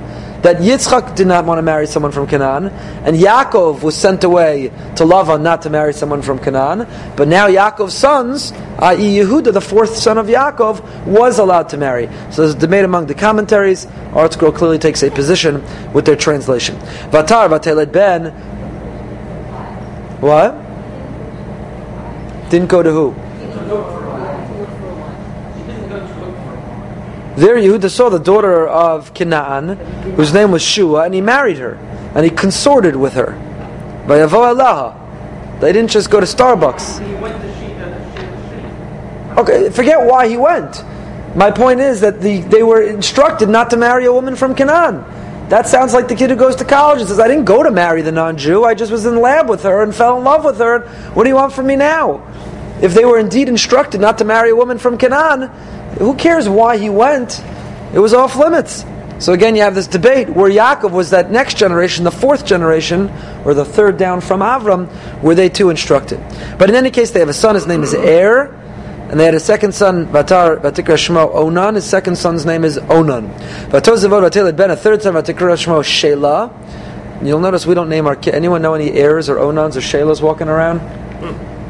[0.45, 4.67] that Yitzchak did not want to marry someone from Canaan, and Yaakov was sent away
[4.95, 6.88] to Lavan not to marry someone from Canaan.
[7.15, 9.17] But now Yaakov's sons, i.e.
[9.17, 12.10] Yehuda, the fourth son of Yaakov, was allowed to marry.
[12.29, 13.88] So there's a debate among the commentaries.
[14.12, 16.75] ArtScroll clearly takes a position with their translation.
[17.10, 18.29] Vatar vateled ben.
[20.21, 20.62] What?
[22.51, 24.05] Didn't go to who?
[27.38, 29.78] There Yehuda saw the daughter of Canaan,
[30.15, 31.76] whose name was Shua, and he married her,
[32.15, 33.34] and he consorted with her.
[34.08, 34.19] By
[35.60, 37.02] They didn't just go to Starbucks.
[39.38, 40.84] Okay, forget why he went.
[41.36, 45.04] My point is that the, they were instructed not to marry a woman from Canaan.
[45.50, 47.69] That sounds like the kid who goes to college and says, I didn't go to
[47.69, 50.24] marry the non Jew, I just was in the lab with her and fell in
[50.24, 50.88] love with her.
[51.13, 52.26] What do you want from me now?
[52.82, 55.52] If they were indeed instructed not to marry a woman from Canaan,
[55.97, 57.41] who cares why he went?
[57.93, 58.86] It was off limits.
[59.17, 63.10] So again, you have this debate where Yaakov was that next generation, the fourth generation,
[63.45, 64.89] or the third down from Avram,
[65.21, 66.19] were they too instructed.
[66.60, 67.55] But in any case, they have a son.
[67.55, 68.53] His name is Er,
[69.10, 71.75] and they had a second son, Vatar Vatikra Shmo Onan.
[71.75, 73.29] His second son's name is Onan.
[73.69, 74.69] Vatozavod Vateled Ben.
[74.69, 76.51] A third son, Vatikra Shmo Shelah.
[77.25, 78.36] You'll notice we don't name our kid.
[78.36, 80.81] Anyone know any Ers or Onans or Shelahs walking around?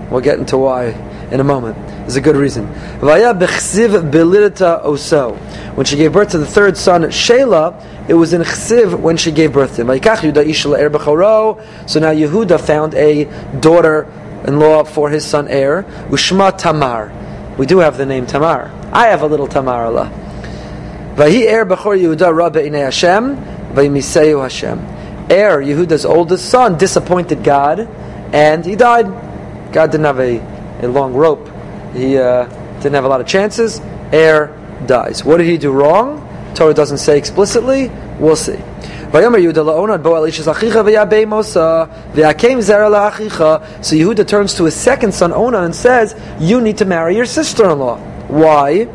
[0.09, 0.93] We'll get into why
[1.31, 1.75] in a moment.
[1.99, 2.67] There's a good reason.
[5.75, 9.31] When she gave birth to the third son, Shelah, it was in Chsiv when she
[9.31, 9.88] gave birth to him.
[9.88, 9.93] So
[11.99, 13.25] now Yehuda found a
[13.59, 17.11] daughter-in-law for his son Er, Ushma Tamar.
[17.57, 18.71] We do have the name Tamar.
[18.91, 20.11] I have a little Tamar Allah.
[21.15, 23.35] Vahi Er Bechor Yehuda Rabbe Inei Hashem,
[23.73, 24.79] Vayimiseu Hashem.
[25.31, 27.89] Er, Yehuda's oldest son, disappointed God,
[28.31, 29.07] and he died.
[29.73, 30.39] God didn't have a,
[30.86, 31.50] a long rope.
[31.93, 32.45] He uh,
[32.78, 33.80] didn't have a lot of chances.
[34.12, 35.24] Air dies.
[35.24, 36.21] What did he do wrong?
[36.56, 37.91] Torah doesn't say explicitly.
[38.19, 38.58] We'll see.
[43.82, 47.26] So Yehuda turns to his second son Onan and says, "You need to marry your
[47.26, 48.88] sister-in-law." Why?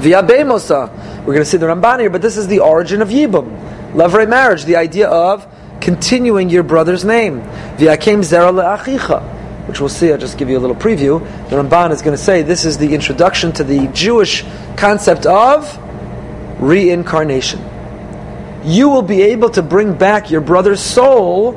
[0.00, 4.28] We're going to see the Ramban here, but this is the origin of Yibum, levirate
[4.28, 5.46] marriage, the idea of
[5.80, 7.42] continuing your brother's name
[9.70, 10.10] which we'll see.
[10.10, 11.20] I'll just give you a little preview.
[11.48, 14.44] The Ramban is going to say this is the introduction to the Jewish
[14.76, 15.78] concept of
[16.60, 17.64] reincarnation.
[18.64, 21.52] You will be able to bring back your brother's soul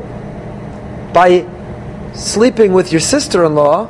[1.11, 1.49] by
[2.13, 3.87] sleeping with your sister in law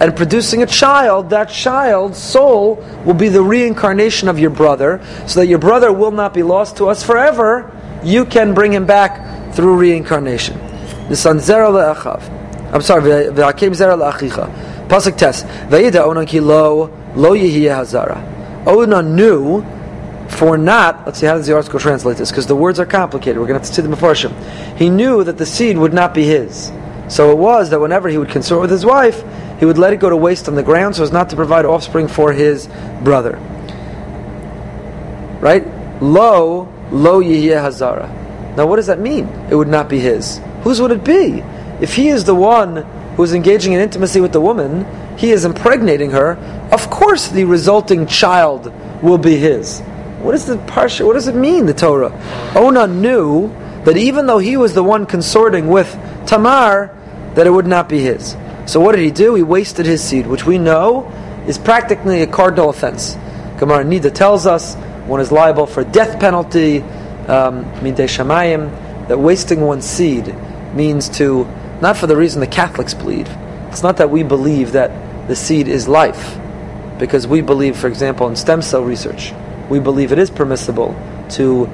[0.00, 1.28] and producing a child.
[1.28, 6.10] That child's soul will be the reincarnation of your brother, so that your brother will
[6.10, 7.70] not be lost to us forever.
[8.02, 10.56] You can bring him back through reincarnation.
[10.56, 12.37] The Nisanzera le'achav.
[12.72, 14.88] I'm sorry, v'akim zera la'achicha.
[14.88, 15.42] Pasuk tes.
[15.68, 18.66] Vayida onan ki lo, lo hazara.
[18.66, 19.64] Onan knew
[20.28, 23.38] for not, let's see how does the ArtScroll translate this, because the words are complicated.
[23.38, 24.76] We're going to have to see the Mefarshim.
[24.76, 26.70] He knew that the seed would not be his.
[27.08, 29.24] So it was that whenever he would consort with his wife,
[29.58, 31.64] he would let it go to waste on the ground so as not to provide
[31.64, 32.68] offspring for his
[33.02, 33.38] brother.
[35.40, 35.66] Right?
[36.02, 38.56] Lo, lo yihiyah hazara.
[38.56, 39.26] Now what does that mean?
[39.50, 40.40] It would not be his.
[40.62, 41.42] Whose would it be?
[41.80, 42.76] If he is the one
[43.16, 44.86] who is engaging in intimacy with the woman,
[45.16, 46.36] he is impregnating her,
[46.72, 49.80] of course the resulting child will be his.
[50.20, 51.06] What is the parsha?
[51.06, 52.12] What does it mean, the Torah?
[52.54, 53.48] Onan knew
[53.84, 56.94] that even though he was the one consorting with Tamar,
[57.34, 58.36] that it would not be his.
[58.66, 59.34] So what did he do?
[59.34, 61.10] He wasted his seed, which we know
[61.46, 63.16] is practically a cardinal offense.
[63.58, 64.74] Gemara Nida tells us
[65.06, 66.82] one is liable for death penalty,
[67.28, 70.34] um, shamayim, that wasting one's seed
[70.74, 71.44] means to
[71.80, 73.28] not for the reason the Catholics believe.
[73.68, 74.90] It's not that we believe that
[75.28, 76.38] the seed is life,
[76.98, 79.32] because we believe, for example, in stem cell research,
[79.68, 80.96] we believe it is permissible
[81.30, 81.66] to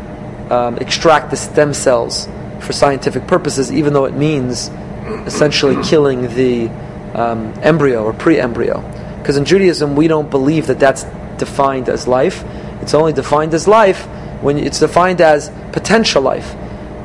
[0.51, 2.29] um, extract the stem cells
[2.61, 4.69] for scientific purposes, even though it means
[5.27, 6.69] essentially killing the
[7.15, 8.81] um, embryo or pre-embryo.
[9.19, 11.05] Because in Judaism, we don't believe that that's
[11.39, 12.45] defined as life.
[12.83, 14.07] It's only defined as life
[14.43, 16.55] when it's defined as potential life,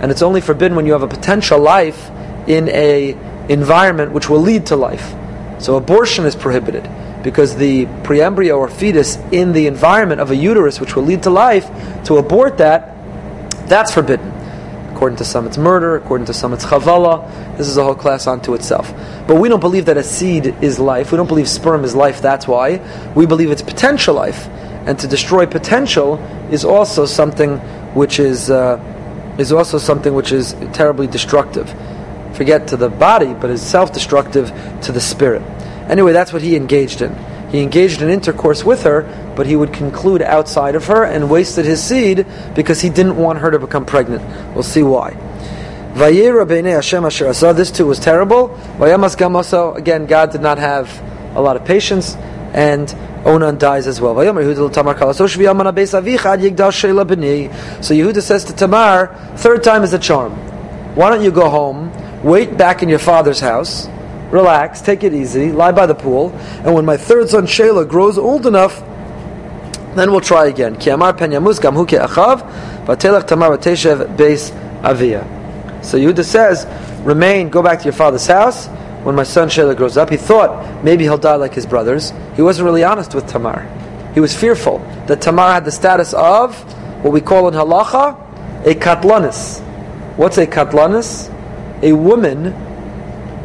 [0.01, 2.09] and it's only forbidden when you have a potential life
[2.49, 3.11] in a
[3.47, 5.15] environment which will lead to life.
[5.59, 6.89] So abortion is prohibited
[7.23, 11.29] because the preembryo or fetus in the environment of a uterus which will lead to
[11.29, 11.69] life,
[12.05, 12.95] to abort that,
[13.67, 14.33] that's forbidden.
[14.93, 15.95] According to some, it's murder.
[15.95, 17.57] According to some, it's chavala.
[17.57, 18.91] This is a whole class unto itself.
[19.27, 21.11] But we don't believe that a seed is life.
[21.11, 22.21] We don't believe sperm is life.
[22.21, 22.81] That's why
[23.15, 24.47] we believe it's potential life,
[24.85, 26.17] and to destroy potential
[26.51, 27.59] is also something
[27.95, 28.77] which is uh,
[29.37, 31.73] is also something which is terribly destructive.
[32.39, 35.41] Forget to the body, but is self-destructive to the spirit.
[35.89, 37.13] Anyway, that's what he engaged in.
[37.51, 39.03] He engaged in intercourse with her,
[39.35, 42.25] but he would conclude outside of her and wasted his seed
[42.55, 44.23] because he didn't want her to become pregnant.
[44.53, 45.17] We'll see why.
[45.95, 48.55] This too was terrible.
[49.75, 51.01] Again, God did not have
[51.35, 52.15] a lot of patience,
[52.53, 54.15] and Onan dies as well.
[54.15, 54.23] So
[57.93, 60.31] Yehuda says to Tamar, third time is a charm.
[60.95, 61.91] Why don't you go home,
[62.23, 63.87] wait back in your father's house,
[64.31, 66.31] relax, take it easy, lie by the pool,
[66.63, 68.83] and when my third son Shelah grows old enough,
[69.95, 70.79] then we'll try again.
[70.79, 70.97] So
[75.97, 76.67] Yehuda says,
[77.03, 78.67] remain, go back to your father's house.
[79.03, 82.11] When my son Shelah grows up, he thought maybe he'll die like his brothers.
[82.35, 83.65] He wasn't really honest with Tamar.
[84.13, 86.61] He was fearful that Tamar had the status of
[87.03, 88.17] what we call in halacha
[88.65, 89.61] a katlanis.
[90.17, 91.33] What's a katlanis?
[91.81, 92.51] A woman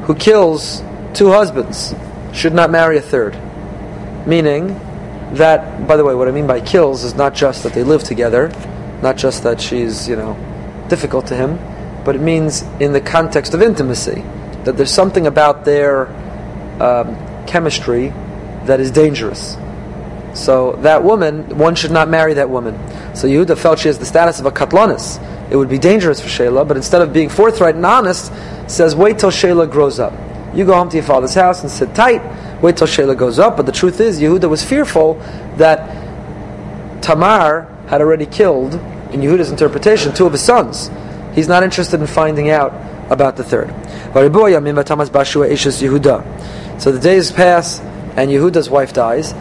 [0.04, 0.82] who kills
[1.14, 1.94] two husbands
[2.32, 3.36] should not marry a third.
[4.26, 4.68] Meaning
[5.34, 8.02] that, by the way, what I mean by kills is not just that they live
[8.02, 8.52] together,
[9.02, 10.36] not just that she's, you know,
[10.88, 11.58] difficult to him,
[12.04, 14.22] but it means in the context of intimacy,
[14.64, 16.08] that there's something about their
[16.80, 17.16] um,
[17.46, 18.08] chemistry
[18.64, 19.56] that is dangerous.
[20.34, 22.74] So that woman, one should not marry that woman.
[23.14, 25.18] So Yehuda felt she has the status of a katlanis.
[25.50, 28.32] It would be dangerous for Shelah, but instead of being forthright and honest,
[28.66, 30.12] says, wait till Shelah grows up.
[30.54, 32.22] You go home to your father's house and sit tight,
[32.62, 33.56] wait till Shelah goes up.
[33.56, 35.14] But the truth is, Yehuda was fearful
[35.56, 38.74] that Tamar had already killed,
[39.12, 40.90] in Yehuda's interpretation, two of his sons.
[41.34, 42.72] He's not interested in finding out
[43.10, 43.68] about the third.
[46.78, 47.80] So the days pass,
[48.16, 49.34] and Yehuda's wife dies.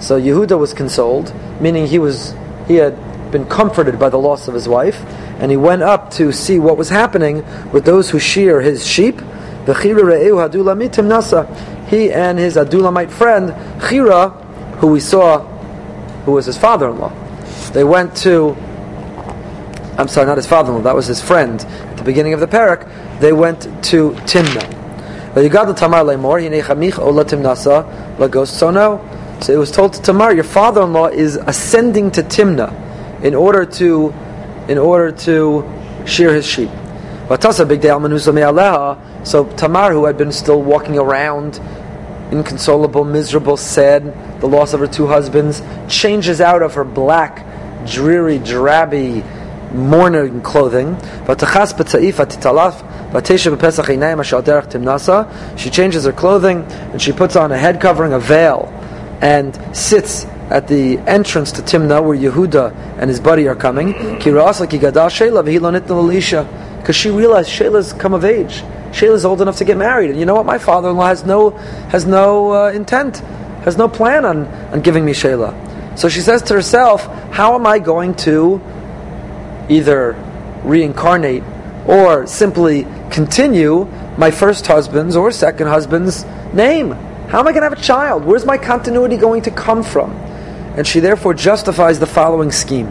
[0.00, 2.34] So Yehuda was consoled, meaning he was
[2.66, 2.96] he had
[3.30, 5.04] been comforted by the loss of his wife,
[5.40, 9.20] and he went up to see what was happening with those who shear his sheep.
[9.66, 9.72] He
[12.12, 14.32] and his Adulamite friend Chira,
[14.76, 15.40] who we saw,
[16.24, 17.12] who was his father-in-law,
[17.72, 18.56] they went to.
[19.96, 20.82] I'm sorry, not his father-in-law.
[20.82, 22.88] That was his friend at the beginning of the parak.
[23.20, 24.72] They went to Timnah.
[29.44, 34.14] So it was told to Tamar, your father-in-law is ascending to Timnah in order to
[34.68, 35.70] in order to
[36.06, 36.70] shear his sheep.
[37.28, 37.36] So
[39.58, 41.60] Tamar, who had been still walking around,
[42.32, 47.44] inconsolable, miserable, sad, the loss of her two husbands, changes out of her black,
[47.86, 49.22] dreary, drabby
[49.74, 50.96] mourning clothing.
[55.58, 58.72] She changes her clothing and she puts on a head covering, a veil,
[59.20, 63.92] and sits at the entrance to Timnah where Yehuda and his buddy are coming.
[66.78, 68.62] Because she realized Shelah's come of age.
[68.92, 70.10] Shelah's old enough to get married.
[70.10, 70.46] And you know what?
[70.46, 71.50] My father-in-law has no,
[71.90, 73.18] has no uh, intent,
[73.64, 75.98] has no plan on, on giving me Shelah.
[75.98, 78.60] So she says to herself, how am I going to
[79.68, 80.12] either
[80.62, 81.42] reincarnate
[81.86, 83.84] or simply continue
[84.18, 86.96] my first husband's or second husband's name?
[87.28, 88.24] How am I going to have a child?
[88.24, 90.12] Where's my continuity going to come from?
[90.76, 92.86] And she therefore justifies the following scheme.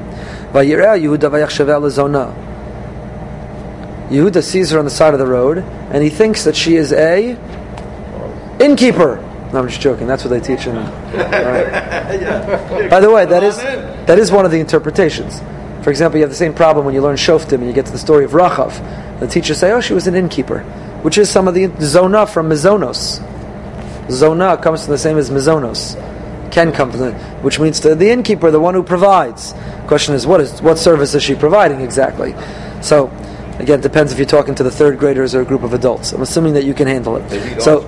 [4.10, 6.94] Yehuda sees her on the side of the road, and he thinks that she is
[6.94, 7.38] a
[8.60, 9.18] innkeeper.
[9.52, 10.08] No, I'm just joking.
[10.08, 10.76] That's what they teach in.
[10.76, 12.90] Right.
[12.90, 15.42] By the way, that is that is one of the interpretations.
[15.84, 17.92] For example, you have the same problem when you learn Shoftim and you get to
[17.92, 19.20] the story of Rachav.
[19.20, 20.60] The teachers say, "Oh, she was an innkeeper,"
[21.02, 23.22] which is some of the zona from Mizonos.
[24.10, 25.96] Zona comes from the same as Mizonos.
[26.52, 29.54] Can come from the, which means the, the innkeeper, the one who provides.
[29.88, 32.36] Question is, what is what service is she providing exactly?
[32.82, 33.08] So,
[33.58, 36.12] again, it depends if you're talking to the third graders or a group of adults.
[36.14, 37.62] I'm assuming that you can handle it.
[37.62, 37.82] so,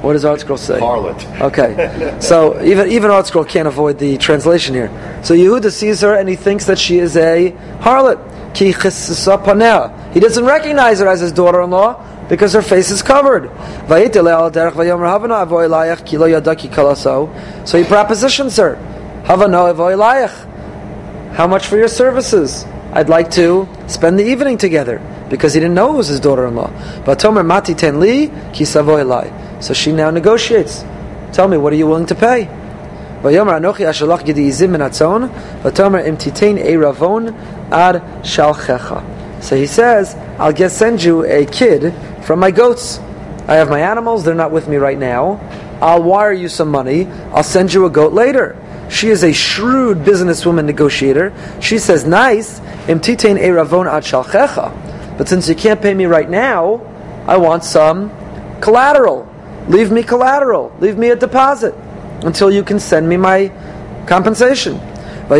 [0.00, 0.78] what does ArtScroll say?
[0.78, 1.40] Harlot.
[1.40, 4.88] Okay, so even even ArtScroll can't avoid the translation here.
[5.24, 8.30] So Yehuda sees her and he thinks that she is a harlot.
[8.52, 8.72] He
[10.20, 13.50] doesn't recognize her as his daughter-in-law because her face is covered.
[17.66, 18.76] So he propositions her.
[21.34, 22.64] How much for your services?
[22.92, 27.02] I'd like to spend the evening together because he didn't know it was his daughter-in-law.
[27.04, 28.00] But Mati Ten
[29.60, 30.84] So she now negotiates.
[31.32, 32.48] Tell me, what are you willing to pay?
[37.72, 38.02] Ad.
[39.42, 42.98] So he says, I'll get send you a kid from my goats.
[43.48, 45.40] I have my animals; they're not with me right now.
[45.80, 47.06] I'll wire you some money.
[47.32, 48.56] I'll send you a goat later.
[48.90, 51.32] She is a shrewd businesswoman negotiator.
[51.60, 54.72] She says, "Nice, imtitain eravon ad shalchecha."
[55.16, 56.80] But since you can't pay me right now,
[57.26, 58.10] I want some
[58.60, 59.28] collateral.
[59.68, 60.72] Leave me collateral.
[60.80, 61.74] Leave me a deposit
[62.24, 63.50] until you can send me my
[64.06, 64.80] compensation.
[65.28, 65.36] So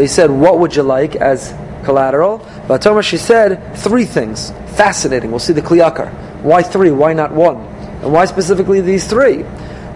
[0.00, 1.52] he said, "What would you like as
[1.86, 4.52] collateral?" But Thomas she said three things.
[4.76, 5.30] Fascinating.
[5.30, 6.12] We'll see the Kli Yakar.
[6.42, 6.90] Why three?
[6.90, 7.56] Why not one?
[8.02, 9.42] And why specifically these three?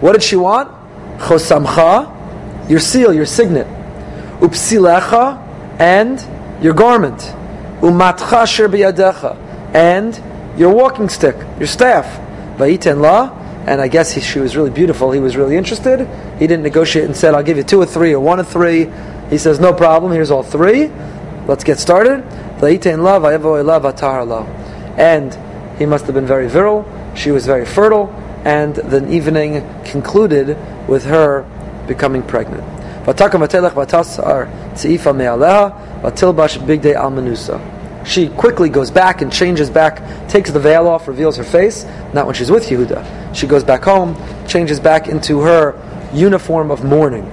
[0.01, 0.81] What did she want?
[1.21, 3.67] chosamcha, your seal, your signet,
[4.39, 5.37] upsilecha,
[5.79, 6.25] and
[6.63, 7.19] your garment,
[7.81, 9.37] umatcha sher biyadecha,
[9.73, 10.21] and
[10.57, 12.05] your walking stick, your staff,
[12.57, 15.11] vayiten la, and I guess he, she was really beautiful.
[15.11, 16.07] He was really interested.
[16.39, 18.89] He didn't negotiate and said, "I'll give you two or three or one or three.
[19.29, 20.11] He says, "No problem.
[20.11, 20.89] Here's all three.
[21.51, 22.23] Let's get started."
[24.97, 25.37] And
[25.77, 26.85] he must have been very virile.
[27.13, 28.09] She was very fertile,
[28.45, 30.55] and the evening concluded
[30.87, 31.43] with her
[31.87, 32.63] becoming pregnant.
[38.05, 41.85] She quickly goes back and changes back, takes the veil off, reveals her face.
[42.13, 43.03] Not when she's with Yehuda.
[43.33, 44.15] She goes back home,
[44.47, 45.75] changes back into her
[46.13, 47.29] uniform of mourning.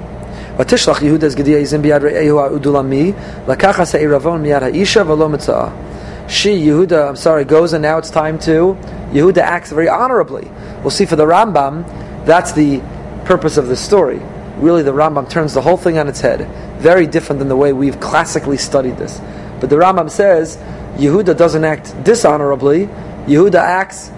[6.29, 8.77] She, Yehuda, I'm sorry, goes and now it's time to.
[9.13, 10.51] Yehuda acts very honorably.
[10.83, 11.87] We'll see for the Rambam,
[12.27, 12.81] that's the
[13.25, 14.21] purpose of the story.
[14.57, 16.47] Really, the Rambam turns the whole thing on its head.
[16.81, 19.21] Very different than the way we've classically studied this.
[19.61, 20.57] But the Rambam says
[20.97, 22.87] Yehuda doesn't act dishonorably.
[23.27, 24.11] Yehuda acts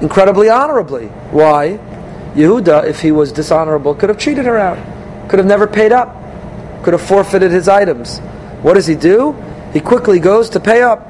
[0.00, 1.06] incredibly honorably.
[1.30, 1.78] Why?
[2.34, 4.76] Yehuda, if he was dishonorable, could have cheated her out,
[5.28, 6.14] could have never paid up,
[6.82, 8.18] could have forfeited his items.
[8.62, 9.34] What does he do?
[9.72, 11.06] he quickly goes to pay up.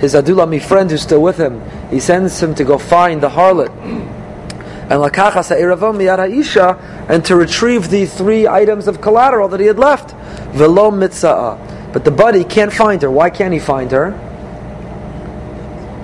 [0.00, 1.60] His Adulami friend who's still with him,
[1.90, 3.70] he sends him to go find the harlot
[4.90, 5.00] and
[7.08, 10.14] and to retrieve the three items of collateral that he had left.
[11.92, 13.10] But the buddy can't find her.
[13.10, 14.14] Why can't he find her?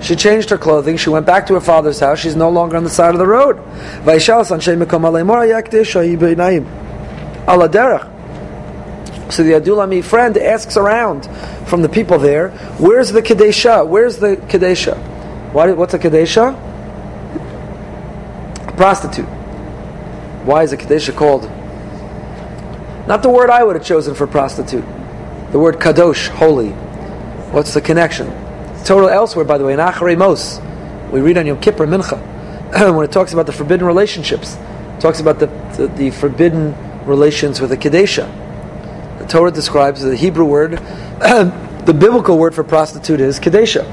[0.01, 0.97] She changed her clothing.
[0.97, 2.19] She went back to her father's house.
[2.19, 3.57] She's no longer on the side of the road.
[9.29, 11.27] So the Adulami friend asks around
[11.67, 13.85] from the people there, where's the Kadesha?
[13.85, 14.97] Where's the Kadesha?
[15.51, 16.53] What, what's a Kadesha?
[18.67, 19.25] A prostitute.
[20.45, 21.43] Why is a Kadesha called?
[23.07, 24.85] Not the word I would have chosen for prostitute.
[25.51, 26.69] The word Kadosh, holy.
[27.51, 28.27] What's the connection?
[28.87, 30.61] Total elsewhere, by the way, in Acharei Mos.
[31.11, 34.57] We read on Yom Kippur Mincha when it talks about the forbidden relationships.
[35.01, 36.73] Talks about the, the, the forbidden
[37.05, 38.27] relations with the Kadesha.
[39.19, 40.71] The Torah describes the Hebrew word,
[41.19, 43.85] the biblical word for prostitute is Kadesha.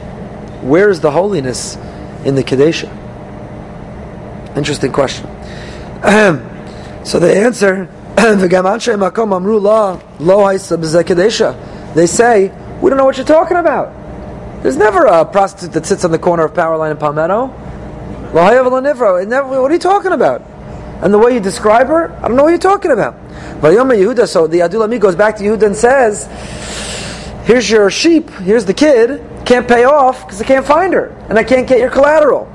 [0.63, 1.77] Where is the holiness
[2.25, 2.89] in the Kadesha?
[4.57, 5.27] Interesting question.
[7.05, 7.89] so the answer,
[11.95, 12.49] they say,
[12.81, 14.04] we don't know what you're talking about.
[14.65, 17.49] There's never a prostitute that sits on the corner of Powerline and Palmetto.
[18.33, 20.41] What are you talking about?
[21.03, 23.15] And the way you describe her, I don't know what you're talking about.
[23.61, 26.25] Yehuda, so the Adulami goes back to Yehuda and says,
[27.47, 31.39] Here's your sheep, here's the kid, can't pay off because I can't find her, and
[31.39, 32.51] I can't get your collateral.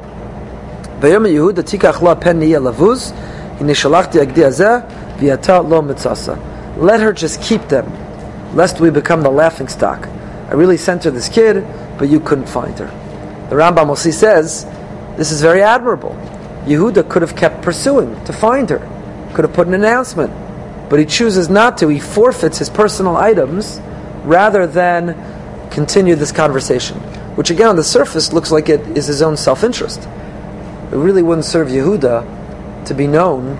[6.75, 7.85] Let her just keep them,
[8.55, 10.07] lest we become the laughing stock.
[10.07, 11.63] I really sent her this kid,
[11.99, 12.87] but you couldn't find her.
[13.49, 14.65] The Rambam Mosi says,
[15.17, 16.11] this is very admirable.
[16.65, 18.79] Yehuda could have kept pursuing to find her,
[19.33, 20.31] could have put an announcement,
[20.89, 21.89] but he chooses not to.
[21.89, 23.79] He forfeits his personal items
[24.23, 26.97] rather than continue this conversation,
[27.35, 29.99] which again on the surface looks like it is his own self interest.
[30.91, 33.57] It really wouldn't serve Yehuda to be known.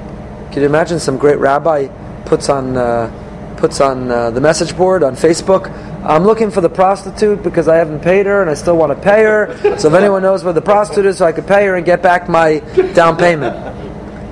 [0.52, 1.88] Can you imagine some great rabbi
[2.26, 5.68] puts on uh, puts on uh, the message board on Facebook?
[6.04, 9.02] I'm looking for the prostitute because I haven't paid her and I still want to
[9.04, 9.78] pay her.
[9.78, 12.02] So if anyone knows where the prostitute is, so I could pay her and get
[12.02, 12.60] back my
[12.94, 13.54] down payment.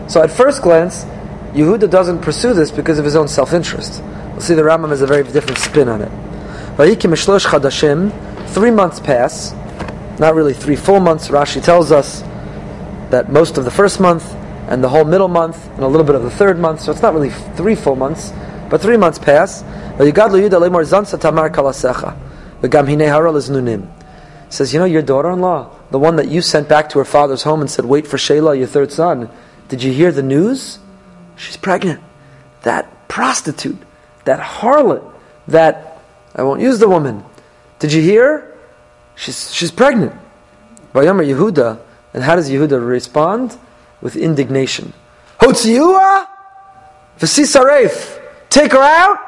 [0.10, 1.04] So at first glance,
[1.54, 4.02] Yehuda doesn't pursue this because of his own self-interest.
[4.02, 6.12] We'll see the Rambam has a very different spin on it.
[8.48, 9.54] Three months pass,
[10.20, 11.28] not really three full months.
[11.28, 12.22] Rashi tells us
[13.10, 14.34] that most of the first month
[14.70, 16.82] and the whole middle month, and a little bit of the third month.
[16.82, 18.32] So it's not really three full months,
[18.70, 19.64] but three months pass.
[24.50, 27.62] Says, you know, your daughter-in-law, the one that you sent back to her father's home
[27.62, 29.30] and said, wait for Shelah, your third son.
[29.68, 30.80] Did you hear the news?
[31.36, 32.02] She's pregnant.
[32.64, 33.78] That prostitute,
[34.26, 35.04] that harlot,
[35.48, 36.02] that,
[36.36, 37.24] I won't use the woman.
[37.80, 38.58] Did you hear?
[39.16, 40.14] She's, she's pregnant.
[40.94, 41.80] Vayomer Yehuda,
[42.14, 43.58] and how does Yehuda respond?
[44.00, 44.94] With indignation.
[45.40, 46.28] Hotziyua?
[47.20, 48.17] V'sisaref.
[48.50, 49.20] Take her out,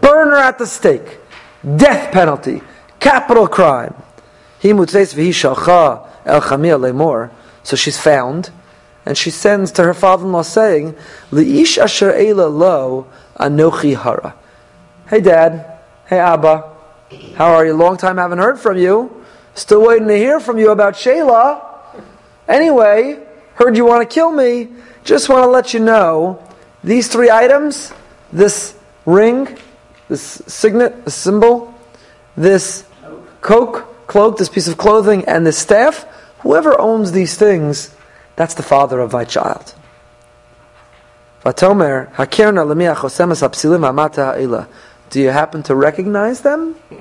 [0.00, 1.18] burn her at the stake.
[1.64, 2.62] Death penalty.
[3.00, 3.94] Capital crime.
[4.58, 7.30] He v'hi shalcha el chamia lemor.
[7.62, 8.50] So she's found,
[9.04, 10.96] and she sends to her father-in-law saying,
[11.30, 13.06] "Liish asher lo
[13.38, 14.34] anochi hara."
[15.08, 15.64] Hey, Dad.
[16.06, 16.64] Hey, Abba.
[17.36, 17.74] How are you?
[17.74, 19.24] Long time haven't heard from you.
[19.54, 21.62] Still waiting to hear from you about Shelah.
[22.46, 23.18] Anyway,
[23.54, 24.68] heard you want to kill me.
[25.04, 26.38] Just want to let you know
[26.84, 27.92] these three items:
[28.32, 28.74] this
[29.06, 29.58] ring,
[30.08, 31.74] this signet, this symbol,
[32.36, 32.84] this
[33.40, 36.04] coke cloak, this piece of clothing, and this staff,
[36.40, 37.94] whoever owns these things,
[38.34, 39.74] that's the father of my child.
[45.10, 46.76] Do you happen to recognize them?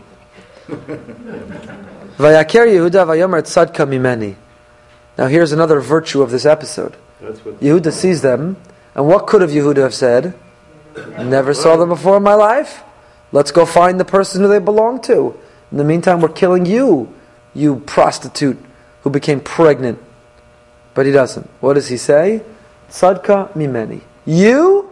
[5.18, 6.96] Now here's another virtue of this episode.
[7.22, 8.58] Yehuda sees them,
[8.96, 10.34] and what could have Yehuda have said?
[11.18, 12.84] Never saw them before in my life.
[13.32, 15.38] Let's go find the person who they belong to.
[15.72, 17.14] In the meantime, we're killing you,
[17.54, 18.58] you prostitute
[19.02, 20.00] who became pregnant.
[20.94, 21.50] But he doesn't.
[21.60, 22.42] What does he say?
[22.90, 24.02] Sadka mimeni.
[24.26, 24.90] You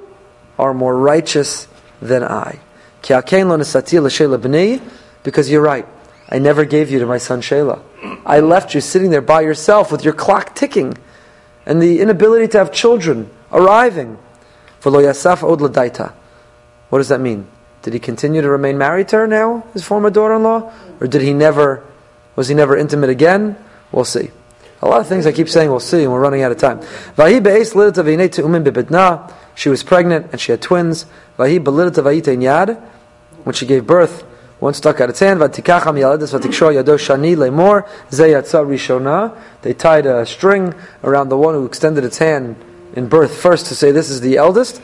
[0.60, 1.68] are more righteous
[2.02, 2.60] than I.
[5.24, 5.88] Because you're right.
[6.30, 7.82] I never gave you to my son Shelah.
[8.26, 10.98] I left you sitting there by yourself with your clock ticking
[11.66, 14.18] and the inability to have children arriving.
[14.86, 15.62] For yasaf od
[16.90, 17.48] What does that mean?
[17.82, 20.72] Did he continue to remain married to her now, his former daughter-in-law?
[21.02, 21.84] Or did he never,
[22.36, 23.58] was he never intimate again?
[23.92, 24.30] We'll see.
[24.84, 26.82] A lot of things I keep saying we'll see, and we're running out of time.
[29.56, 31.08] She was pregnant, and she had twins.
[31.36, 31.50] When
[33.54, 34.22] she gave birth,
[34.60, 35.42] one stuck out its hand.
[35.42, 35.62] They
[39.74, 42.56] tied a string around the one who extended its hand
[42.96, 44.82] in birth first to say this is the eldest.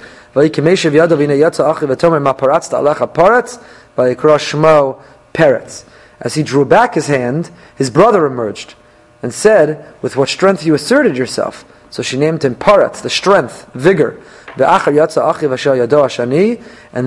[6.22, 8.76] As he drew back his hand, his brother emerged
[9.22, 11.66] and said, With what strength you asserted yourself.
[11.90, 14.22] So she named him Paratz, the strength, vigor.
[14.58, 14.68] And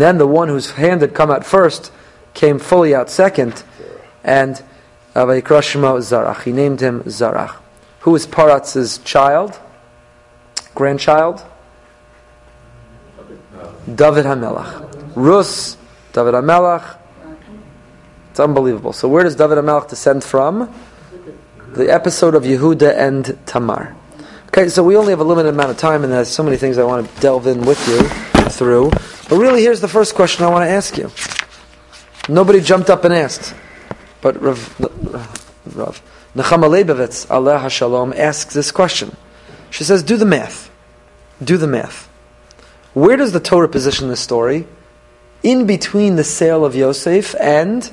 [0.01, 1.93] then the one whose hand had come out first
[2.35, 3.63] came fully out second.
[4.23, 4.63] And
[5.15, 6.43] uh, Zarach.
[6.43, 7.57] He named him Zarach.
[8.01, 9.59] Who is Paratz's child?
[10.75, 11.45] Grandchild?
[13.87, 15.15] David Hamelach.
[15.15, 15.77] Rus,
[16.13, 16.99] David Hamelach.
[18.31, 18.93] It's unbelievable.
[18.93, 20.73] So where does David Hamelach descend from?
[21.75, 23.95] The episode of Yehuda and Tamar.
[24.49, 26.79] Okay, so we only have a limited amount of time, and there's so many things
[26.79, 28.03] I want to delve in with you
[28.51, 28.91] through.
[29.29, 31.11] But really, here's the first question I want to ask you.
[32.29, 33.55] Nobody jumped up and asked,
[34.23, 34.81] but Rav,
[35.75, 36.03] Rav
[36.35, 39.17] Nechama Leibowitz, Allah Shalom, asks this question.
[39.75, 40.71] She says, "Do the math.
[41.43, 42.09] Do the math.
[42.93, 44.69] Where does the Torah position this story?
[45.43, 47.91] In between the sale of Yosef and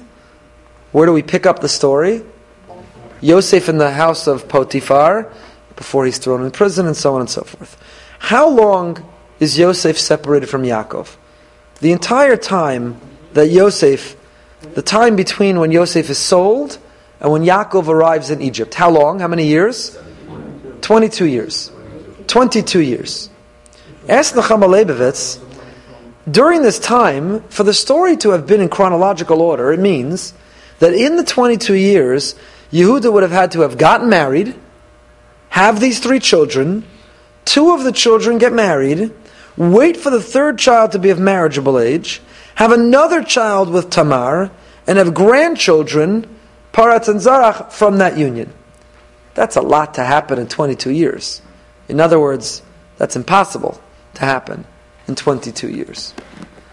[0.91, 2.21] where do we pick up the story?
[3.19, 5.27] Yosef in the house of Potiphar
[5.75, 7.75] before he's thrown in prison and so on and so forth.
[8.19, 9.03] How long
[9.39, 11.15] is Yosef separated from Yaakov?
[11.79, 13.01] The entire time
[13.33, 14.15] that Yosef,
[14.75, 16.77] the time between when Yosef is sold
[17.19, 18.75] and when Yaakov arrives in Egypt.
[18.75, 19.19] How long?
[19.19, 19.97] How many years?
[20.81, 21.71] 22 years.
[22.27, 23.29] 22 years.
[24.09, 25.39] Ask Nechama Leibowitz,
[26.29, 30.33] during this time, for the story to have been in chronological order, it means
[30.79, 32.35] that in the 22 years,
[32.71, 34.55] Yehuda would have had to have gotten married,
[35.49, 36.85] have these three children,
[37.43, 39.11] two of the children get married,
[39.57, 42.21] wait for the third child to be of marriageable age,
[42.55, 44.51] have another child with Tamar,
[44.85, 46.27] and have grandchildren,
[46.71, 48.53] Paratz and Zarach, from that union.
[49.33, 51.41] That's a lot to happen in 22 years.
[51.87, 52.61] In other words,
[52.97, 53.81] that's impossible
[54.15, 54.65] to happen
[55.07, 56.13] in 22 years.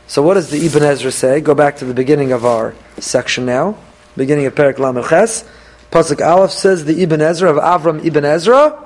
[0.07, 1.41] So what does the Ibn Ezra say?
[1.41, 3.77] Go back to the beginning of our section now.
[4.17, 5.45] Beginning of Perak Lamed Ches.
[5.91, 8.85] Pasuk Aleph says the Ibn Ezra of Avram Ibn Ezra.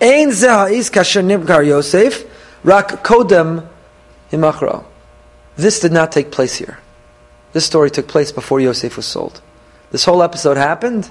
[0.00, 2.24] Ein kasher Yosef,
[2.62, 3.66] rak kodem
[4.30, 4.84] imachro.
[5.56, 6.78] This did not take place here.
[7.52, 9.40] This story took place before Yosef was sold.
[9.90, 11.10] This whole episode happened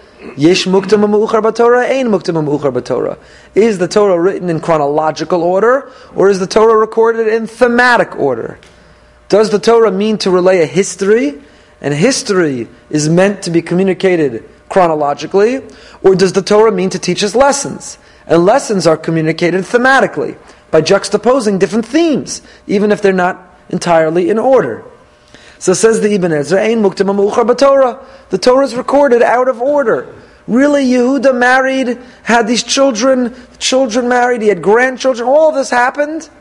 [0.37, 3.17] Yesh muktam ma'uchar b'Torah, ein muktam ma'uchar b'Torah.
[3.55, 8.59] Is the Torah written in chronological order, or is the Torah recorded in thematic order?
[9.29, 11.41] Does the Torah mean to relay a history,
[11.81, 15.63] and history is meant to be communicated chronologically,
[16.03, 17.97] or does the Torah mean to teach us lessons?
[18.27, 20.37] And lessons are communicated thematically
[20.69, 24.85] by juxtaposing different themes, even if they're not entirely in order.
[25.61, 28.03] So says the Ibn Ezra, Ein muktam b'Torah.
[28.29, 30.11] The Torah is recorded out of order.
[30.47, 36.31] Really, Yehuda married, had these children, children married, he had grandchildren, all of this happened.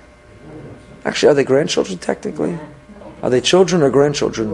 [1.04, 2.58] Actually, are they grandchildren technically?
[3.22, 4.48] Are they children or grandchildren?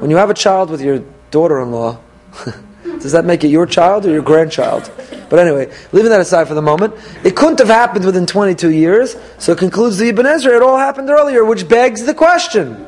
[0.00, 1.98] When you have a child with your daughter in law,
[2.82, 4.90] does that make it your child or your grandchild?
[5.28, 6.94] But anyway, leaving that aside for the moment,
[7.24, 11.10] it couldn't have happened within 22 years, so concludes the Ibn Ezra, it all happened
[11.10, 12.87] earlier, which begs the question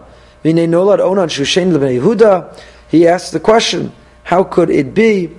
[0.43, 0.53] he
[3.07, 3.91] asks the question,
[4.23, 5.29] how could it be?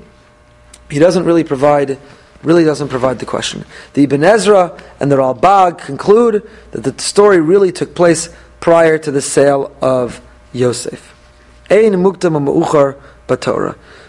[0.91, 1.99] He doesn't really provide,
[2.43, 3.65] really doesn't provide the question.
[3.95, 8.29] The Ibn Ezra and the Ralbag conclude that the story really took place
[8.61, 10.21] prior to the sale of
[10.53, 11.15] Yosef.
[11.71, 12.47] Ein muktam.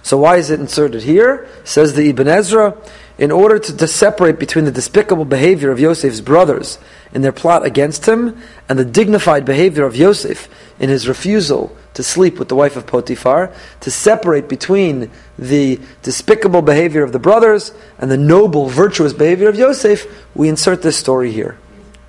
[0.02, 1.48] So why is it inserted here?
[1.64, 2.76] Says the Ibn Ezra,
[3.18, 6.78] in order to, to separate between the despicable behavior of Yosef's brothers
[7.14, 8.38] in their plot against him
[8.68, 10.50] and the dignified behavior of Yosef
[10.84, 15.09] in his refusal to sleep with the wife of Potiphar, to separate between
[15.39, 20.05] the despicable behavior of the brothers and the noble, virtuous behavior of Yosef,
[20.36, 21.57] we insert this story here.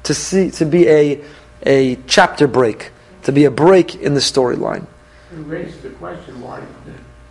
[0.03, 1.21] To see to be a
[1.65, 2.91] a chapter break,
[3.23, 4.89] to be a break in the storyline.
[5.33, 6.61] It raises the question why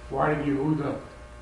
[0.09, 0.97] why did Yehuda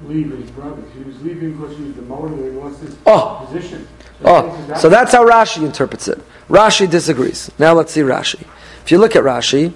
[0.06, 0.92] leave his brothers?
[0.96, 3.46] He was leaving because he was demoted and he lost his oh.
[3.46, 3.88] position.
[4.24, 6.20] So oh, so that's how Rashi interprets it.
[6.50, 7.52] Rashi disagrees.
[7.60, 8.42] Now let's see Rashi.
[8.84, 9.74] If you look at Rashi,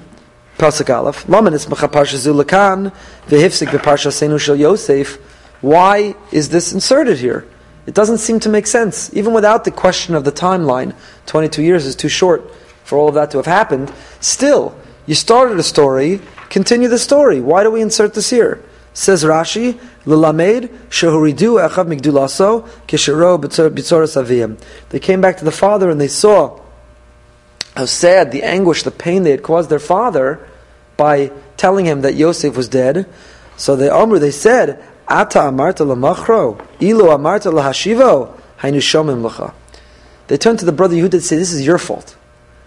[0.58, 2.94] Pasuk Aleph, Laman ismacha parsha zulakan
[3.28, 5.18] v'hifsik v'parsha senu shel Yosef.
[5.60, 7.46] Why is this inserted here?
[7.86, 10.96] It doesn't seem to make sense, even without the question of the timeline.
[11.26, 12.50] Twenty-two years is too short
[12.84, 13.92] for all of that to have happened.
[14.22, 14.76] Still,
[15.06, 17.42] you started a story, continue the story.
[17.42, 18.64] Why do we insert this here?
[18.94, 24.58] Says Rashi, L'lamed shehuridu echav migdulaso kishero b'tzoras aviyim.
[24.90, 26.62] They came back to the father and they saw
[27.76, 30.48] how sad, the anguish, the pain they had caused their father
[30.98, 33.08] by telling him that Yosef was dead.
[33.58, 39.54] So they Amr, they said, Ata amarta lamachro, ilu amarta lahashivo, hainu shomim lacha.
[40.28, 42.16] They turned to the brother Yehuda and said, This is your fault.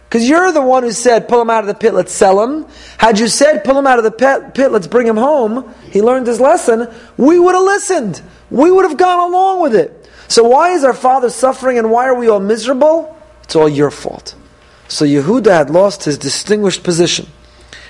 [0.09, 2.66] Because you're the one who said, Pull him out of the pit, let's sell him.
[2.98, 6.26] Had you said, Pull him out of the pit let's bring him home, he learned
[6.26, 8.22] his lesson, we would have listened.
[8.50, 10.09] We would have gone along with it.
[10.28, 13.16] So why is our father suffering and why are we all miserable?
[13.42, 14.34] It's all your fault.
[14.89, 17.26] So Yehuda had lost his distinguished position.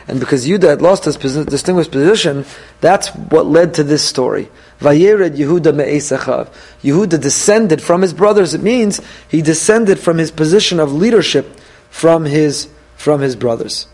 [0.09, 2.45] And because Yehuda had lost his distinguished position,
[2.81, 4.51] that's what led to this story.
[4.81, 6.53] Vayered Yehuda me'esachav.
[6.83, 8.55] Yehuda descended from his brothers.
[8.55, 13.87] It means he descended from his position of leadership from his, from his brothers.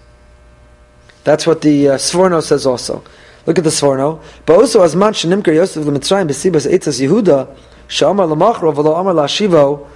[1.25, 3.03] That's what the uh, Sforno says also.
[3.47, 4.23] Look at the Sforno.
[4.47, 7.55] But also, as much Nimker Yosef l'Mitzrayim b'sibas eitzas Yehuda,
[7.89, 9.89] sha'amar l'machro v'lo amar la'shivo,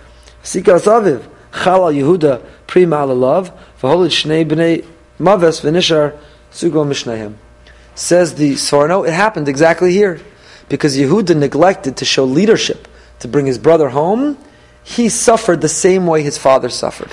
[0.43, 1.23] sikas aviv,
[1.53, 4.85] chala Yehuda, prima alalav, v'holid shnei b'nei
[5.19, 6.17] maves v'nishar
[6.53, 7.35] sugo mishnehem.
[7.95, 10.21] Says the Sforno, it happened exactly here.
[10.69, 12.87] Because Yehuda neglected to show leadership,
[13.21, 14.39] to bring his brother home,
[14.85, 17.13] he suffered the same way his father suffered.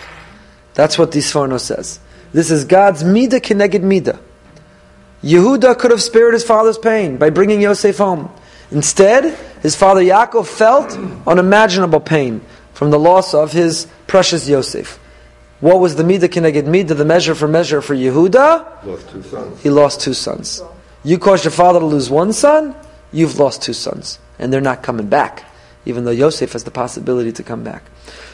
[0.76, 2.00] That's what the Sforno says.
[2.34, 4.20] This is God's midah keneged midah.
[5.24, 8.30] Yehuda could have spared his father's pain by bringing Yosef home.
[8.72, 12.42] Instead, his father Yaakov felt unimaginable pain
[12.76, 15.00] from the loss of his precious Yosef.
[15.62, 18.86] What was the midah keneged midah, the measure for measure for Yehuda?
[18.86, 19.64] Lost two sons.
[19.64, 20.62] He lost two sons.
[21.04, 22.76] You caused your father to lose one son,
[23.12, 24.20] you've lost two sons.
[24.38, 25.46] And they're not coming back.
[25.86, 27.84] even though Yosef has the possibility to come back.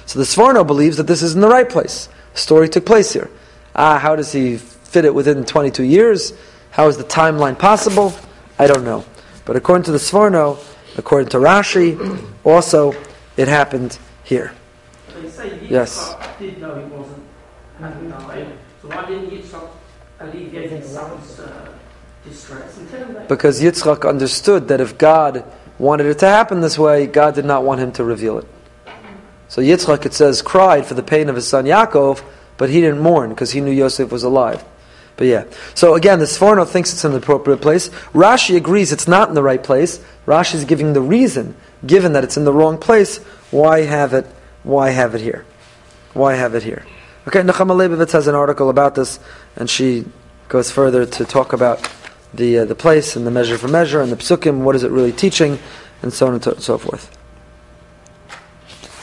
[0.06, 2.08] So the Sforno believes that this is in the right place.
[2.34, 3.30] The story took place here.
[3.76, 6.34] Ah, how does he fit it within 22 years?
[6.72, 8.14] How is the timeline possible?
[8.58, 9.06] I don't know.
[9.46, 10.60] But according to the Sforno,
[10.98, 11.98] according to Rashi,
[12.44, 12.94] also
[13.38, 13.98] it happened
[14.32, 14.54] here.
[15.68, 16.16] Yes.
[16.40, 17.22] did know wasn't
[18.82, 19.70] so why didn't Yitzchak
[20.22, 21.74] alleviate his son's uh,
[22.24, 23.28] distress and tell him that?
[23.28, 25.44] Because Yitzchak understood that if God
[25.78, 28.48] wanted it to happen this way, God did not want him to reveal it.
[29.50, 32.24] So Yitzchak, it says, cried for the pain of his son Yaakov,
[32.56, 34.64] but he didn't mourn because he knew Yosef was alive.
[35.18, 35.44] But yeah.
[35.76, 37.90] So again, the Sforno thinks it's in the appropriate place.
[38.14, 40.00] Rashi agrees it's not in the right place.
[40.26, 41.54] Rashi is giving the reason,
[41.86, 43.20] given that it's in the wrong place,
[43.52, 44.26] why have it,
[44.64, 45.46] why have it here?
[46.14, 46.86] Why have it here?
[47.28, 49.20] Okay, Nechama Leibowitz has an article about this,
[49.56, 50.06] and she
[50.48, 51.88] goes further to talk about
[52.34, 54.92] the uh, the place and the measure for measure and the psukim, what is it
[54.92, 55.60] really teaching,
[56.02, 57.16] and so on and, to, so forth.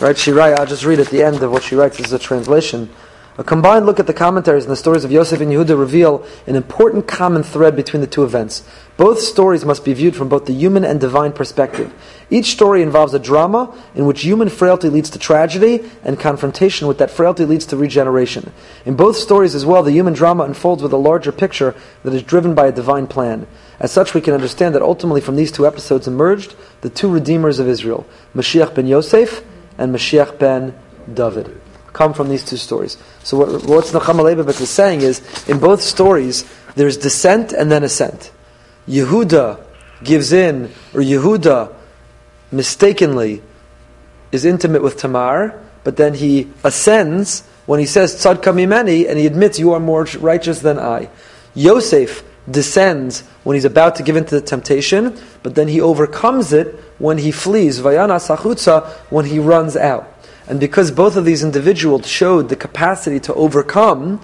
[0.01, 0.17] Right?
[0.17, 0.59] She writes.
[0.59, 1.99] I'll just read at the end of what she writes.
[1.99, 2.91] This is a translation.
[3.39, 6.57] A combined look at the commentaries and the stories of Yosef and Yehuda reveal an
[6.57, 8.65] important common thread between the two events.
[8.97, 11.95] Both stories must be viewed from both the human and divine perspective.
[12.31, 16.99] Each story involves a drama in which human frailty leads to tragedy and confrontation with
[16.99, 18.53] that frailty leads to regeneration.
[18.85, 22.25] In both stories as well, the human drama unfolds with a larger picture that is
[22.25, 23.47] driven by a divine plan.
[23.79, 27.61] As such, we can understand that ultimately from these two episodes emerged the two redeemers
[27.61, 29.45] of Israel, Mashiach ben Yosef
[29.79, 30.75] and Mashiach ben
[31.15, 31.61] David
[31.99, 32.97] come from these two stories.
[33.25, 36.45] So what, what Nechama Leibowitz is saying is, in both stories,
[36.77, 38.31] there's descent and then ascent.
[38.87, 39.59] Yehuda
[40.05, 41.75] gives in, or Yehuda
[42.53, 43.43] mistakenly
[44.31, 49.27] is intimate with Tamar, but then he ascends when he says Tzadka mimeni, and he
[49.27, 51.11] admits you are more righteous than I.
[51.55, 56.69] Yosef descends when he's about to give into the temptation, but then he overcomes it
[56.99, 57.81] when he flees.
[57.81, 60.15] Vayana sachutza when he runs out.
[60.49, 64.21] And because both of these individuals showed the capacity to overcome,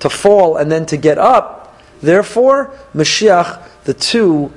[0.00, 4.52] to fall, and then to get up, therefore, Mashiach, the two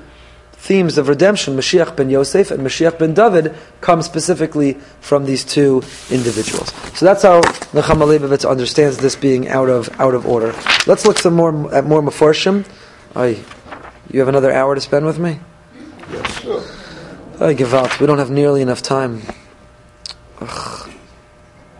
[0.53, 5.83] themes of redemption, Mashiach ben Yosef and Mashiach ben David, come specifically from these two
[6.09, 6.71] individuals.
[6.95, 7.41] So that's how
[7.73, 10.53] Nechama Leibowitz understands this being out of out of order.
[10.85, 12.67] Let's look some more at more Mefarshim.
[13.15, 13.43] I,
[14.11, 15.39] you have another hour to spend with me?
[16.11, 16.63] Yes, sure.
[17.39, 17.99] I give out.
[17.99, 19.23] We don't have nearly enough time.
[20.39, 20.80] Ugh.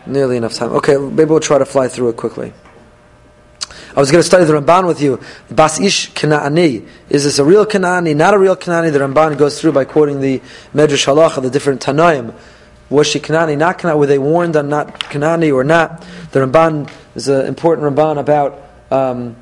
[0.06, 0.72] Nearly enough time.
[0.74, 2.54] Okay, maybe we'll try to fly through it quickly.
[3.95, 5.20] I was going to study the Ramban with you.
[5.49, 6.88] Bas Ish Kana'ani.
[7.10, 8.91] Is this a real Kana'ani, not a real Kana'ani?
[8.91, 10.39] The Ramban goes through by quoting the
[10.74, 12.34] Medrash Halacha, the different Tanaim.
[12.89, 13.99] Was she Kana'ani, not Kana'ani?
[13.99, 16.06] Were they warned on not Kana'ani or not?
[16.32, 19.36] The Ramban is an important Ramban about, um,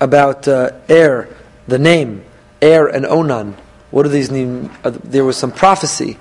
[0.00, 1.28] about uh, Er,
[1.68, 2.24] the name,
[2.62, 3.56] Er and Onan.
[3.92, 4.70] What do these mean?
[4.84, 6.18] Uh, there was some prophecy.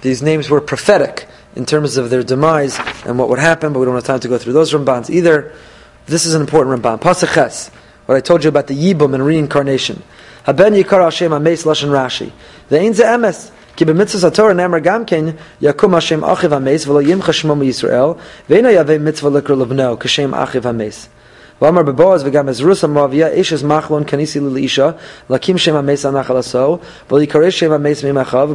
[0.00, 3.86] These names were prophetic in terms of their demise and what would happen, but we
[3.86, 5.52] don't have time to go through those Rambans either.
[6.06, 7.00] This is an important Ramban.
[7.00, 7.70] Pasaches,
[8.06, 10.02] what I told you about the Yibum and reincarnation.
[10.44, 12.32] Haben Yikar Hashem Ames Lashon Rashi.
[12.68, 13.50] The einze emes.
[13.76, 18.72] Ki b'mitzvah sator nemar gam ken yakum Hashem achiv ames v'lo yimcha shmom Yisrael ve'ina
[18.72, 21.08] yaveh mitzvah likr levno k'shem achiv ames.
[23.30, 24.40] Ishes machlon kanisi
[25.28, 25.56] lakim
[28.02, 28.48] mimachav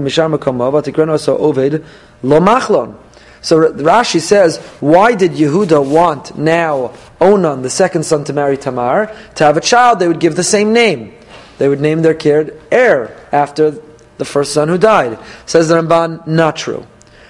[2.24, 2.96] lo machlon.
[3.42, 9.16] So Rashi says, why did Yehuda want now Onan, the second son to marry Tamar,
[9.36, 10.00] to have a child?
[10.00, 11.14] They would give the same name.
[11.58, 13.80] They would name their kid heir after
[14.18, 15.18] the first son who died.
[15.46, 16.86] Says the Ramban, not true.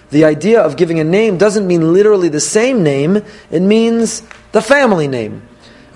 [0.10, 3.22] The idea of giving a name doesn't mean literally the same name,
[3.52, 4.24] it means
[4.54, 5.47] the family name.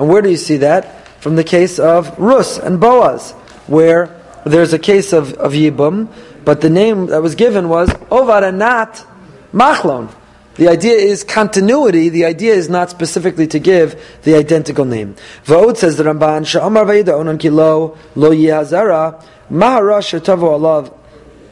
[0.01, 1.07] And where do you see that?
[1.21, 3.33] From the case of Rus and Boaz,
[3.67, 6.11] where there's a case of, of Yibum,
[6.43, 9.05] but the name that was given was Ovad and not
[9.53, 10.11] Machlon.
[10.55, 12.09] The idea is continuity.
[12.09, 15.17] The idea is not specifically to give the identical name.
[15.45, 20.91] Va'od says the Ramban, Sha'amar vayida onan ki lo, lo yihazara, mahara shetavo alav,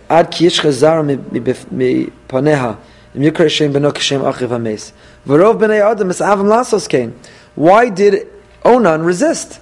[0.09, 1.05] ad ki yish chazara
[1.71, 2.79] mi paneha,
[3.13, 4.91] im yikra shem beno kishem achiv hames.
[5.27, 7.13] B'nei adam es avam lasos kein.
[7.53, 8.27] Why did
[8.63, 9.59] Onan resist?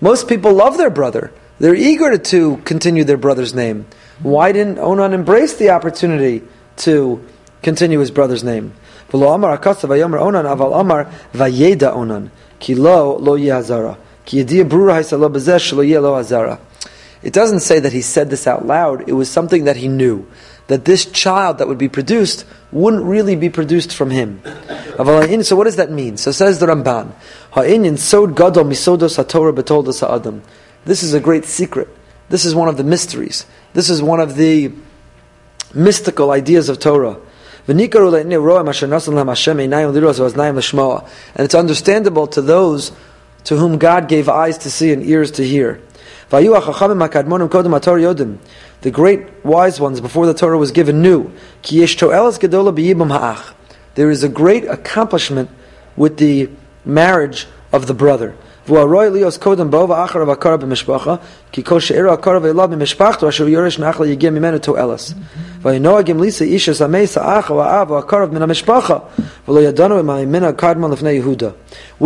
[0.00, 1.32] Most people love their brother.
[1.58, 3.86] They're eager to, continue their brother's name.
[4.22, 6.42] Why didn't Onan embrace the opportunity
[6.78, 7.24] to
[7.62, 8.74] continue his brother's name?
[17.20, 19.08] It doesn't say that he said this out loud.
[19.08, 20.26] It was something that he knew
[20.68, 24.40] that this child that would be produced wouldn't really be produced from him.
[24.44, 26.16] So what does that mean?
[26.16, 27.12] So says the Ramban,
[27.52, 30.42] Ha'inyan sod misodos haTorah betoldos ha'adam.
[30.84, 31.88] This is a great secret.
[32.28, 33.46] This is one of the mysteries.
[33.72, 34.70] This is one of the
[35.74, 37.18] mystical ideas of Torah.
[37.66, 37.96] And it's
[41.54, 42.92] understandable to those
[43.44, 45.80] to whom God gave eyes to see and ears to hear.
[48.80, 51.32] The great wise ones before the Torah was given knew
[53.94, 55.50] there is a great accomplishment
[55.96, 56.48] with the
[56.84, 58.36] marriage of the brother.
[58.68, 58.76] We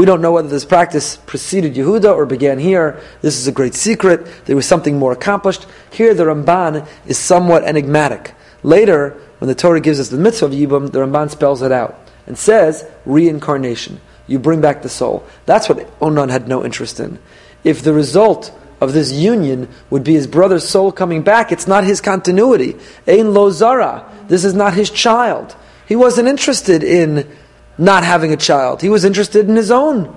[0.06, 3.00] don't know whether this practice preceded Yehuda or began here.
[3.22, 4.24] This is a great secret.
[4.44, 5.66] There was something more accomplished.
[5.90, 8.34] Here the Ramban is somewhat enigmatic.
[8.62, 11.98] Later, when the Torah gives us the mitzvah of Yibum, the Ramban spells it out
[12.28, 14.00] and says reincarnation
[14.32, 15.24] you bring back the soul.
[15.44, 17.18] That's what Onan had no interest in.
[17.62, 21.84] If the result of this union would be his brother's soul coming back, it's not
[21.84, 22.76] his continuity.
[23.06, 24.10] Ein lo zara.
[24.28, 25.54] This is not his child.
[25.86, 27.30] He wasn't interested in
[27.76, 28.80] not having a child.
[28.80, 30.16] He was interested in his own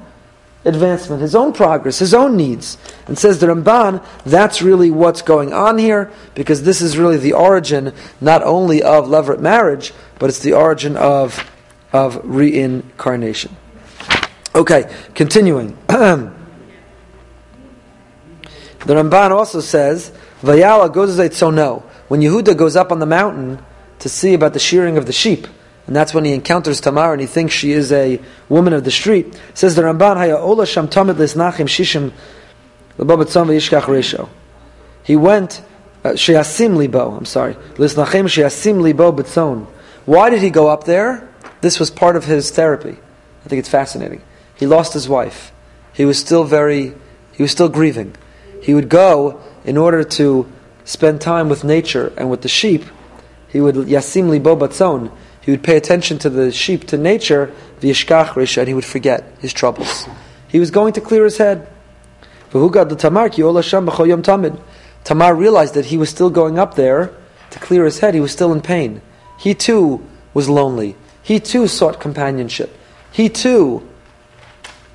[0.64, 2.78] advancement, his own progress, his own needs.
[3.08, 7.34] And says the Ramban, that's really what's going on here, because this is really the
[7.34, 11.44] origin not only of levirate marriage, but it's the origin of,
[11.92, 13.58] of reincarnation.
[14.56, 15.78] Okay, continuing.
[15.88, 16.32] the
[18.88, 21.84] Ramban also says, Vayala goes so no.
[22.08, 23.60] When Yehuda goes up on the mountain
[24.00, 25.46] to see about the shearing of the sheep,
[25.88, 28.92] and that's when he encounters Tamar and he thinks she is a woman of the
[28.92, 32.14] street, says the Ramban, Haya Ola Sham Tamid Lisnachim Shishim
[32.98, 34.30] Lebabatzon Vayishkach Resho.
[35.04, 35.62] He went,
[36.06, 39.66] uh, Sheasim Libo, I'm sorry, Lisnachim Sheasim Libo Batzon.
[40.06, 41.30] Why did he go up there?
[41.60, 42.98] This was part of his therapy.
[43.46, 44.22] I think it's fascinating.
[44.56, 45.52] He lost his wife.
[45.94, 46.94] He was still very,
[47.34, 48.16] he was still grieving.
[48.62, 50.52] He would go in order to
[50.84, 52.86] spend time with nature and with the sheep.
[53.48, 55.12] He would yasim libo batzon.
[55.42, 59.24] He would pay attention to the sheep, to nature, v'yishkach risha, and he would forget
[59.40, 60.08] his troubles.
[60.48, 61.68] He was going to clear his head.
[62.52, 64.60] But who got the Tamar, Yola Shambhamid?
[65.04, 67.14] Tamar realized that he was still going up there
[67.52, 68.14] to clear his head.
[68.14, 69.02] He was still in pain.
[69.38, 70.96] He too was lonely.
[71.22, 72.76] He too sought companionship.
[73.12, 73.88] He too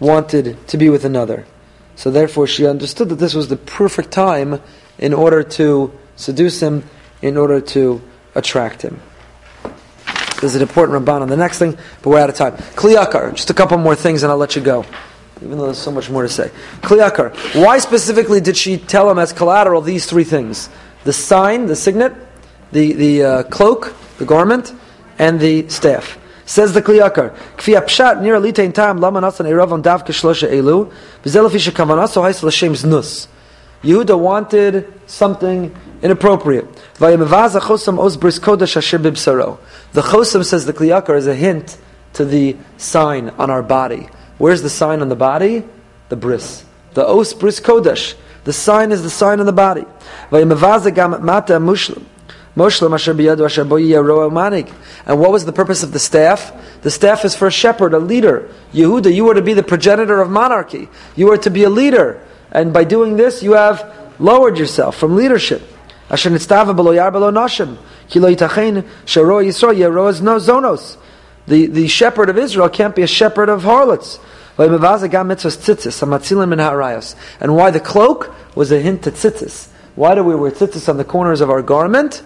[0.00, 1.46] wanted to be with another.
[1.94, 4.60] So therefore, she understood that this was the perfect time
[4.98, 6.84] in order to seduce him,
[7.22, 8.02] in order to
[8.34, 9.00] attract him.
[10.40, 12.54] There's an important Ramban on the next thing, but we're out of time.
[12.54, 14.86] Kli Yakar, just a couple more things and I'll let you go.
[15.42, 16.50] Even though there's so much more to say.
[16.80, 20.70] Kli Yakar, why specifically did she tell him as collateral these three things?
[21.04, 22.14] The sign, the signet,
[22.72, 24.72] the, the uh, cloak, the garment,
[25.18, 26.18] and the staff.
[26.50, 30.50] Says the Kli Yakar, Kfi apshat nir alitein tam lama nasan erav on dav kishlosha
[30.50, 30.92] elu,
[31.22, 33.28] v'zel afi shekavanaso hais l'shem znus.
[33.84, 35.72] Yehuda wanted something
[36.02, 36.66] inappropriate.
[36.96, 39.60] Vayemavaz achosam os bris kodesh bibsaro.
[39.92, 41.78] The chosam, says the Kli Yakar, is a hint
[42.14, 44.08] to the sign on our body.
[44.38, 45.62] Where's the sign on the body?
[46.08, 46.64] The bris.
[46.94, 48.16] The os bris kodesh.
[48.42, 49.84] The sign is the sign on the body.
[50.32, 52.02] Vayemavaz gam mata mushlim.
[52.56, 52.66] And
[55.20, 56.52] what was the purpose of the staff?
[56.82, 58.50] The staff is for a shepherd, a leader.
[58.72, 60.88] Yehuda, you were to be the progenitor of monarchy.
[61.14, 62.20] You were to be a leader.
[62.50, 63.84] And by doing this, you have
[64.18, 65.62] lowered yourself from leadership.
[71.46, 74.18] The, the shepherd of Israel can't be a shepherd of harlots.
[74.58, 74.76] And
[77.56, 79.68] why the cloak was a hint to tzitzis.
[79.94, 82.22] Why do we wear tzitzis on the corners of our garment?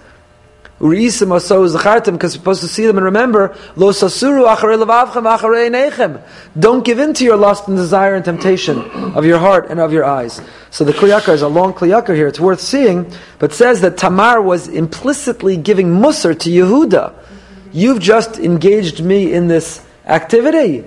[0.80, 6.22] Urisim also zachartim because you're supposed to see them and remember lo sasuru levavchem.
[6.58, 8.80] Don't give in to your lust and desire and temptation
[9.14, 10.40] of your heart and of your eyes.
[10.70, 12.26] So the Kli Yakar is a long Kli Yakar here.
[12.26, 17.14] It's worth seeing, but says that Tamar was implicitly giving mussar to Yehuda.
[17.72, 20.84] You've just engaged me in this activity.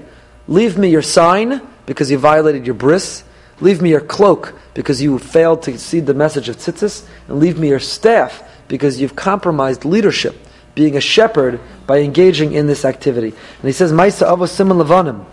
[0.50, 3.24] Leave me your sign because you violated your bris.
[3.62, 7.58] Leave me your cloak because you failed to see the message of tzitzis, and leave
[7.58, 10.36] me your staff because you've compromised leadership,
[10.76, 13.30] being a shepherd, by engaging in this activity.
[13.30, 15.26] And he says, Maisa Avos Simon Levanim,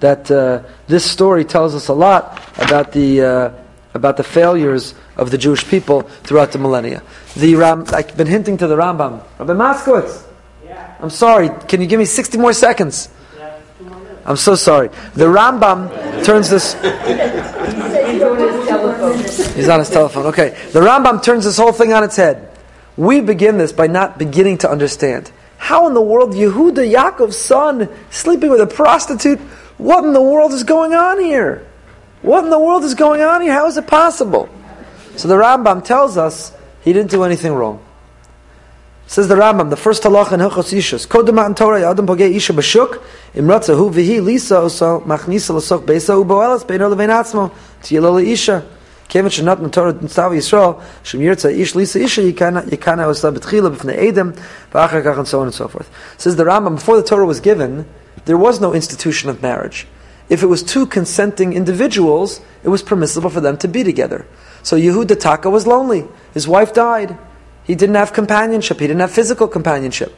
[0.00, 3.52] that uh, this story tells us a lot about the, uh,
[3.94, 7.02] about the failures of the Jewish people throughout the millennia.
[7.36, 9.24] The Ram, I've been hinting to the Rambam.
[9.38, 10.24] Rabbi Moskowitz,
[10.64, 10.96] yeah.
[11.00, 13.08] I'm sorry, can you give me 60 more seconds?
[14.28, 14.88] I'm so sorry.
[15.14, 16.74] The Rambam turns this.
[19.54, 20.26] He's on his telephone.
[20.26, 20.50] Okay.
[20.72, 22.50] The Rambam turns this whole thing on its head.
[22.98, 25.30] We begin this by not beginning to understand.
[25.56, 29.38] How in the world Yehuda, Yaakov's son, sleeping with a prostitute?
[29.78, 31.64] What in the world is going on here?
[32.22, 33.52] What in the world is going on here?
[33.52, 34.48] How is it possible?
[35.14, 37.84] So the Rambam tells us he didn't do anything wrong.
[39.06, 41.06] Says the Rambam, the first halach in Hilchos Ishus.
[41.06, 43.00] Kodem and Torah yadam pogei isha b'shuk
[43.32, 48.66] imratza hu v'hi lisa oso machnisa beisa u boelas beino levein atzmo leisha.
[49.08, 53.74] Kevin shenat in Torah Tzav Yisrael shem yirtza ish lisa isha yikana yikana osa b'tchila
[53.74, 54.34] b'fnei edem
[54.70, 55.90] v'achar kach and so on and so forth.
[56.18, 57.88] Says the Rambam, before the Torah was given,
[58.26, 59.86] there was no institution of marriage.
[60.28, 64.26] If it was two consenting individuals, it was permissible for them to be together.
[64.62, 66.04] So Yehuda Taka was lonely.
[66.34, 67.16] His wife died.
[67.64, 68.80] He didn't have companionship.
[68.80, 70.14] He didn't have physical companionship.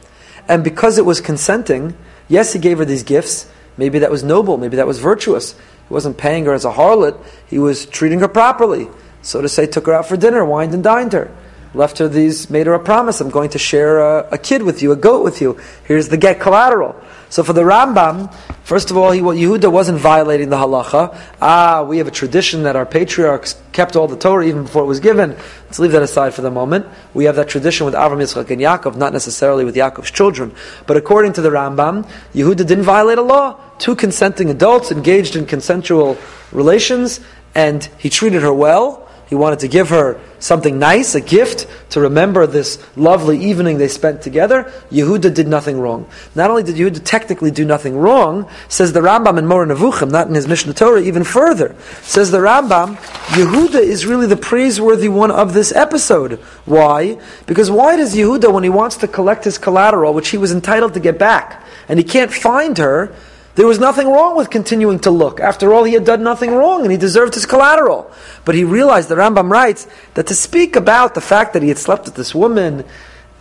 [0.49, 1.95] And because it was consenting,
[2.27, 3.49] yes, he gave her these gifts.
[3.77, 4.57] Maybe that was noble.
[4.57, 5.55] Maybe that was virtuous.
[5.91, 7.21] He wasn't paying her as a harlot.
[7.47, 8.87] He was treating her properly.
[9.21, 11.29] So to say, took her out for dinner, wined and dined her.
[11.73, 13.19] Left her these, made her a promise.
[13.19, 15.59] I'm going to share a, a kid with you, a goat with you.
[15.83, 16.95] Here's the get collateral.
[17.31, 18.33] So for the Rambam,
[18.65, 21.17] first of all, he, Yehuda wasn't violating the halacha.
[21.41, 24.87] Ah, we have a tradition that our patriarchs kept all the Torah even before it
[24.87, 25.37] was given.
[25.67, 26.87] Let's leave that aside for the moment.
[27.13, 30.53] We have that tradition with Avram, Yitzchak, and Yaakov, not necessarily with Yaakov's children.
[30.87, 33.57] But according to the Rambam, Yehuda didn't violate a law.
[33.79, 36.17] Two consenting adults engaged in consensual
[36.51, 37.21] relations,
[37.55, 39.00] and he treated her well.
[39.31, 43.87] He wanted to give her something nice, a gift, to remember this lovely evening they
[43.87, 44.69] spent together.
[44.91, 46.05] Yehuda did nothing wrong.
[46.35, 50.27] Not only did Yehuda technically do nothing wrong, says the Rambam in Moreh Nevuchim, not
[50.27, 51.77] in his Mishneh Torah, even further.
[52.01, 56.33] Says the Rambam, Yehuda is really the praiseworthy one of this episode.
[56.65, 57.17] Why?
[57.45, 60.93] Because why does Yehuda, when he wants to collect his collateral, which he was entitled
[60.95, 63.15] to get back, and he can't find her,
[63.55, 65.39] there was nothing wrong with continuing to look.
[65.39, 68.11] After all, he had done nothing wrong and he deserved his collateral.
[68.45, 71.77] But he realized, the Rambam writes, that to speak about the fact that he had
[71.77, 72.85] slept with this woman,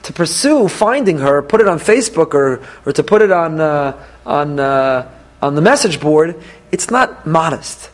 [0.03, 3.97] to pursue finding her, put it on Facebook or, or to put it on, uh,
[4.27, 5.11] on, uh,
[5.43, 6.43] on the message board,
[6.73, 7.91] it's not modest.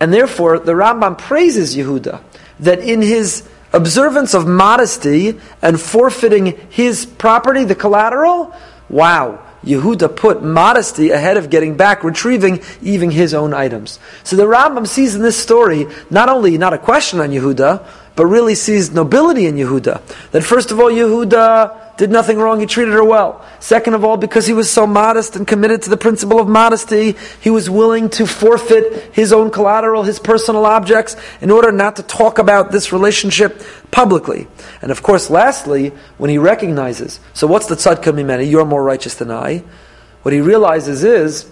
[0.00, 2.20] And therefore, the Rambam praises Yehuda
[2.60, 8.54] that in his observance of modesty and forfeiting his property, the collateral,
[8.88, 13.98] wow, Yehuda put modesty ahead of getting back, retrieving even his own items.
[14.22, 17.86] So the Rambam sees in this story not only not a question on Yehuda,
[18.16, 20.00] but really sees nobility in Yehuda.
[20.30, 23.44] That first of all, Yehuda did nothing wrong, he treated her well.
[23.60, 27.14] Second of all, because he was so modest and committed to the principle of modesty,
[27.40, 32.02] he was willing to forfeit his own collateral, his personal objects, in order not to
[32.02, 33.62] talk about this relationship
[33.94, 34.48] publicly.
[34.82, 38.50] And of course, lastly, when he recognizes, so what's the tzadka mimeni?
[38.50, 39.62] You're more righteous than I.
[40.22, 41.48] What he realizes is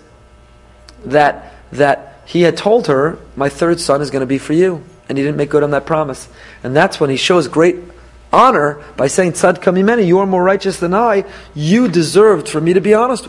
[1.04, 4.82] that, that he had told her, my third son is going to be for you.
[5.08, 6.28] And he didn't make good on that promise.
[6.64, 7.76] And that's when he shows great
[8.32, 11.24] honor by saying, Tzadka mimeni, you are more righteous than I.
[11.54, 13.28] You deserved for me to be honest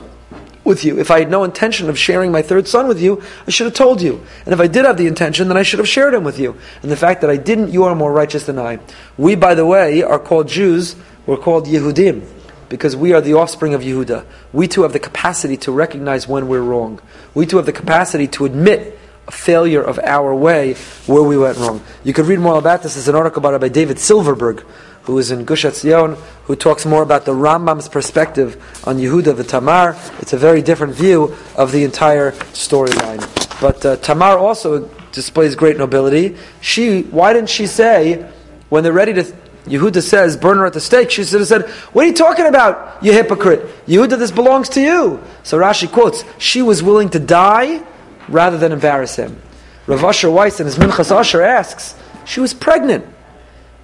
[0.64, 0.99] with you.
[0.99, 3.74] If I had no intention of sharing my third son with you, I should have
[3.74, 4.26] told you.
[4.45, 6.57] And if I did have the intention, then I should have shared him with you.
[6.82, 8.80] And the fact that I didn't, you are more righteous than I.
[9.18, 10.95] We, by the way, are called Jews.
[11.26, 12.28] We're called Yehudim
[12.70, 14.26] because we are the offspring of Yehuda.
[14.51, 16.99] We too have the capacity to recognize when we're wrong.
[17.34, 20.74] We too have the capacity to admit a failure of our way
[21.05, 21.84] where we went wrong.
[22.03, 22.95] You could read more about this.
[22.95, 24.66] There's an article by David Silverberg,
[25.04, 30.22] who is in Gush Etzion, who talks more about the Rambam's perspective on Yehuda V'Tamar.
[30.22, 33.22] It's a very different view of the entire storyline.
[33.60, 36.38] But uh, Tamar also displays great nobility.
[36.62, 38.30] She, why didn't she say,
[38.70, 39.24] when they're ready to,
[39.66, 42.45] Yehuda says, burn her at the stake, she should have said, what are you talking
[42.45, 43.62] about, you hypocrite?
[43.86, 45.22] Yehuda, this belongs to you.
[45.43, 47.86] So Rashi quotes, she was willing to die
[48.28, 49.41] rather than embarrass him.
[49.86, 51.95] Rav Asher Weiss in his Minchas Asher asks,
[52.26, 53.06] she was pregnant.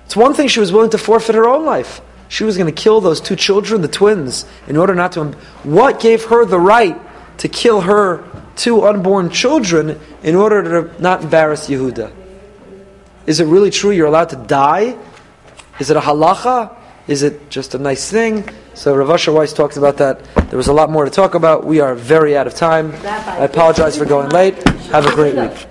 [0.09, 2.01] It's one thing she was willing to forfeit her own life.
[2.29, 5.25] She was going to kill those two children, the twins, in order not to.
[5.61, 6.97] What gave her the right
[7.37, 12.11] to kill her two unborn children in order to not embarrass Yehuda?
[13.27, 14.97] Is it really true you're allowed to die?
[15.79, 16.75] Is it a halacha?
[17.07, 18.49] Is it just a nice thing?
[18.73, 20.23] So Rav Asher Weiss talks about that.
[20.49, 21.67] There was a lot more to talk about.
[21.67, 22.93] We are very out of time.
[23.05, 24.55] I apologize for going late.
[24.89, 25.67] Have a great week.